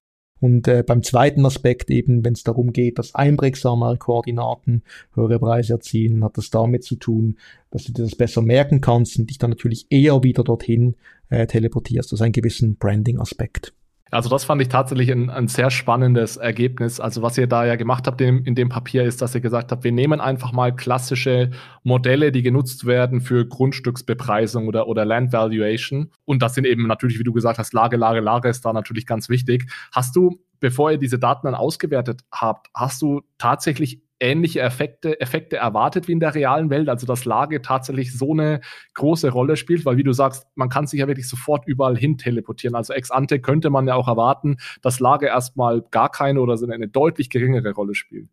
[0.45, 4.83] Und äh, beim zweiten Aspekt eben, wenn es darum geht, dass einprägsamere Koordinaten
[5.15, 7.37] höhere Preise erzielen, hat das damit zu tun,
[7.71, 10.97] dass du dir das besser merken kannst und dich dann natürlich eher wieder dorthin
[11.29, 12.11] äh, teleportierst.
[12.11, 13.73] Das ist ein gewissen Branding-Aspekt.
[14.11, 16.99] Also das fand ich tatsächlich ein, ein, sehr spannendes Ergebnis.
[16.99, 19.71] Also was ihr da ja gemacht habt in, in, dem Papier ist, dass ihr gesagt
[19.71, 21.49] habt, wir nehmen einfach mal klassische
[21.83, 26.11] Modelle, die genutzt werden für Grundstücksbepreisung oder, oder Land Valuation.
[26.23, 29.07] Und das sind eben natürlich, wie du gesagt hast, Lage, Lage, Lage ist da natürlich
[29.07, 29.65] ganz wichtig.
[29.91, 35.57] Hast du, bevor ihr diese Daten dann ausgewertet habt, hast du tatsächlich ähnliche Effekte, Effekte
[35.57, 38.61] erwartet wie in der realen Welt, also dass Lage tatsächlich so eine
[38.93, 42.17] große Rolle spielt, weil wie du sagst, man kann sich ja wirklich sofort überall hin
[42.17, 42.75] teleportieren.
[42.75, 46.87] Also ex ante könnte man ja auch erwarten, dass Lage erstmal gar keine oder eine
[46.87, 48.29] deutlich geringere Rolle spielt.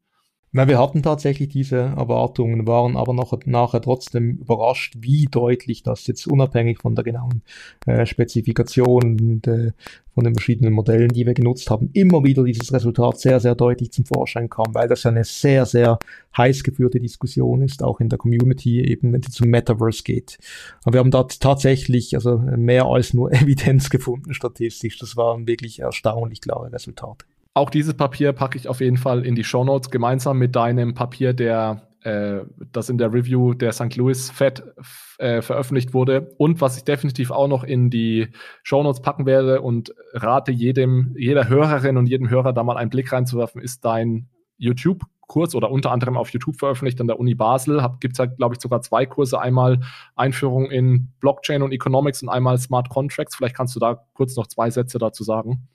[0.54, 6.06] Na, wir hatten tatsächlich diese Erwartungen, waren aber noch, nachher trotzdem überrascht, wie deutlich das
[6.06, 7.40] jetzt unabhängig von der genauen
[7.86, 9.72] äh, Spezifikation und äh,
[10.14, 13.92] von den verschiedenen Modellen, die wir genutzt haben, immer wieder dieses Resultat sehr, sehr deutlich
[13.92, 15.98] zum Vorschein kam, weil das ja eine sehr, sehr
[16.36, 20.36] heiß geführte Diskussion ist, auch in der Community, eben wenn es zum Metaverse geht.
[20.84, 24.98] Aber wir haben dort tatsächlich also mehr als nur Evidenz gefunden statistisch.
[24.98, 27.24] Das waren wirklich erstaunlich klare Resultate.
[27.54, 30.94] Auch dieses Papier packe ich auf jeden Fall in die Show Notes gemeinsam mit deinem
[30.94, 32.40] Papier, der äh,
[32.72, 33.94] das in der Review der St.
[33.96, 34.62] Louis Fed
[35.18, 36.34] äh, veröffentlicht wurde.
[36.38, 38.28] Und was ich definitiv auch noch in die
[38.62, 42.90] Show Notes packen werde und rate jedem, jeder Hörerin und jedem Hörer da mal einen
[42.90, 47.86] Blick reinzuwerfen, ist dein YouTube-Kurs oder unter anderem auf YouTube veröffentlicht an der Uni Basel.
[48.00, 49.40] Gibt es halt, glaube ich, sogar zwei Kurse.
[49.40, 49.80] Einmal
[50.16, 53.36] Einführung in Blockchain und Economics und einmal Smart Contracts.
[53.36, 55.68] Vielleicht kannst du da kurz noch zwei Sätze dazu sagen.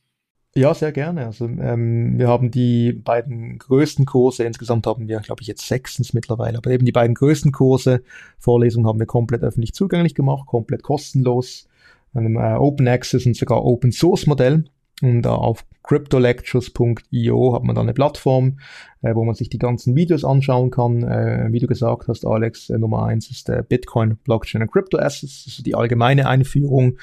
[0.56, 1.26] Ja, sehr gerne.
[1.26, 6.14] Also ähm, wir haben die beiden größten Kurse, insgesamt haben wir, glaube ich, jetzt sechstens
[6.14, 8.02] mittlerweile, aber eben die beiden größten Kurse,
[8.40, 11.68] Vorlesungen haben wir komplett öffentlich zugänglich gemacht, komplett kostenlos,
[12.14, 14.66] einem äh, Open Access und sogar Open Source Modell.
[15.02, 18.60] Und äh, auf cryptolectures.io hat man da eine Plattform,
[19.04, 21.04] äh, wo man sich die ganzen Videos anschauen kann.
[21.04, 24.98] Äh, wie du gesagt hast, Alex, äh, Nummer eins ist der Bitcoin, Blockchain und Crypto
[24.98, 26.98] Assets, also die allgemeine Einführung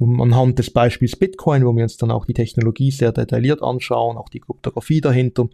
[0.00, 4.28] anhand des Beispiels Bitcoin, wo wir uns dann auch die Technologie sehr detailliert anschauen, auch
[4.28, 5.48] die Kryptographie dahinter.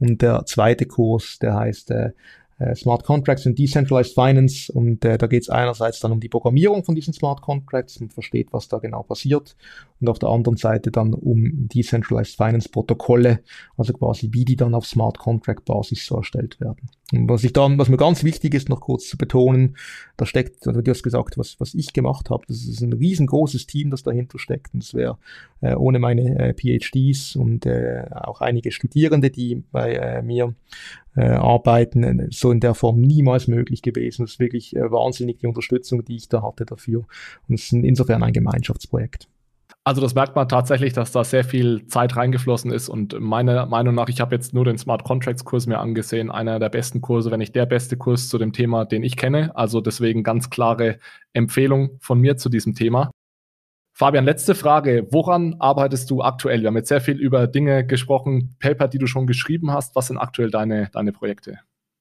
[0.00, 2.10] Und der zweite Kurs, der heißt äh,
[2.58, 4.72] äh, Smart Contracts und Decentralized Finance.
[4.72, 8.12] Und äh, da geht es einerseits dann um die Programmierung von diesen Smart Contracts und
[8.12, 9.56] versteht, was da genau passiert.
[10.00, 13.40] Und auf der anderen Seite dann um Decentralized Finance Protokolle,
[13.76, 16.90] also quasi wie die dann auf Smart Contract Basis so erstellt werden.
[17.12, 19.76] Und was ich dann, was mir ganz wichtig ist, noch kurz zu betonen,
[20.16, 23.66] da steckt, also du hast gesagt, was, was ich gemacht habe, das ist ein riesengroßes
[23.66, 24.74] Team, das dahinter steckt.
[24.74, 25.18] Und das wäre
[25.60, 30.54] äh, ohne meine äh, PhDs und äh, auch einige Studierende, die bei äh, mir
[31.16, 34.22] äh, arbeiten, äh, so in der Form niemals möglich gewesen.
[34.24, 37.06] Das ist wirklich äh, wahnsinnig die Unterstützung, die ich da hatte dafür.
[37.48, 39.28] Und es ist insofern ein Gemeinschaftsprojekt.
[39.86, 43.94] Also das merkt man tatsächlich, dass da sehr viel Zeit reingeflossen ist und meiner Meinung
[43.94, 47.30] nach, ich habe jetzt nur den Smart Contracts Kurs mir angesehen, einer der besten Kurse,
[47.30, 49.54] wenn nicht der beste Kurs zu dem Thema, den ich kenne.
[49.54, 50.98] Also deswegen ganz klare
[51.34, 53.10] Empfehlung von mir zu diesem Thema.
[53.92, 55.06] Fabian, letzte Frage.
[55.10, 56.62] Woran arbeitest du aktuell?
[56.62, 59.94] Wir haben jetzt sehr viel über Dinge gesprochen, Paper, die du schon geschrieben hast.
[59.96, 61.60] Was sind aktuell deine, deine Projekte?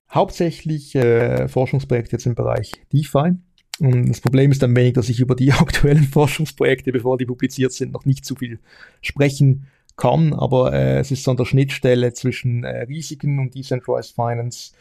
[0.09, 3.33] Hauptsächlich äh, Forschungsprojekte jetzt im Bereich DeFi.
[3.79, 7.73] Und das Problem ist ein wenig, dass ich über die aktuellen Forschungsprojekte, bevor die publiziert
[7.73, 8.59] sind, noch nicht zu viel
[9.01, 9.67] sprechen
[9.97, 10.33] kann.
[10.33, 14.73] Aber äh, es ist so an der Schnittstelle zwischen äh, Risiken und Decentralized Finance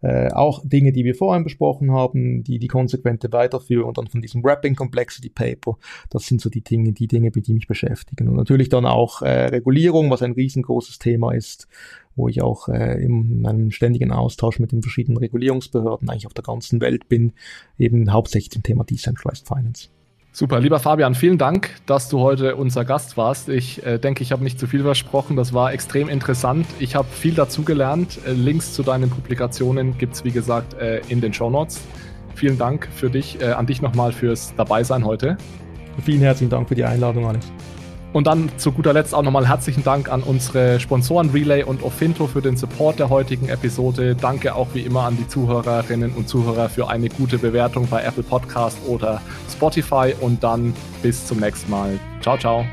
[0.00, 4.44] äh, auch Dinge, die wir vorhin besprochen haben, die die konsequente Weiterführung dann von diesem
[4.44, 5.76] Wrapping Complexity Paper,
[6.10, 8.28] das sind so die Dinge, die Dinge, die mich beschäftigen.
[8.28, 11.66] Und natürlich dann auch äh, Regulierung, was ein riesengroßes Thema ist,
[12.18, 16.44] wo ich auch äh, in einem ständigen Austausch mit den verschiedenen Regulierungsbehörden eigentlich auf der
[16.44, 17.32] ganzen Welt bin,
[17.78, 19.88] eben hauptsächlich zum Thema Decentralized Finance.
[20.30, 23.48] Super, lieber Fabian, vielen Dank, dass du heute unser Gast warst.
[23.48, 25.36] Ich äh, denke, ich habe nicht zu viel versprochen.
[25.36, 26.66] Das war extrem interessant.
[26.78, 28.20] Ich habe viel dazugelernt.
[28.26, 31.80] Äh, Links zu deinen Publikationen gibt es, wie gesagt, äh, in den Show Notes.
[32.34, 35.38] Vielen Dank für dich, äh, an dich nochmal fürs Dabeisein heute.
[36.04, 37.50] Vielen herzlichen Dank für die Einladung, Alex.
[38.12, 42.26] Und dann zu guter Letzt auch nochmal herzlichen Dank an unsere Sponsoren Relay und Ofinto
[42.26, 44.14] für den Support der heutigen Episode.
[44.14, 48.22] Danke auch wie immer an die Zuhörerinnen und Zuhörer für eine gute Bewertung bei Apple
[48.22, 52.00] Podcast oder Spotify und dann bis zum nächsten Mal.
[52.22, 52.64] Ciao, ciao.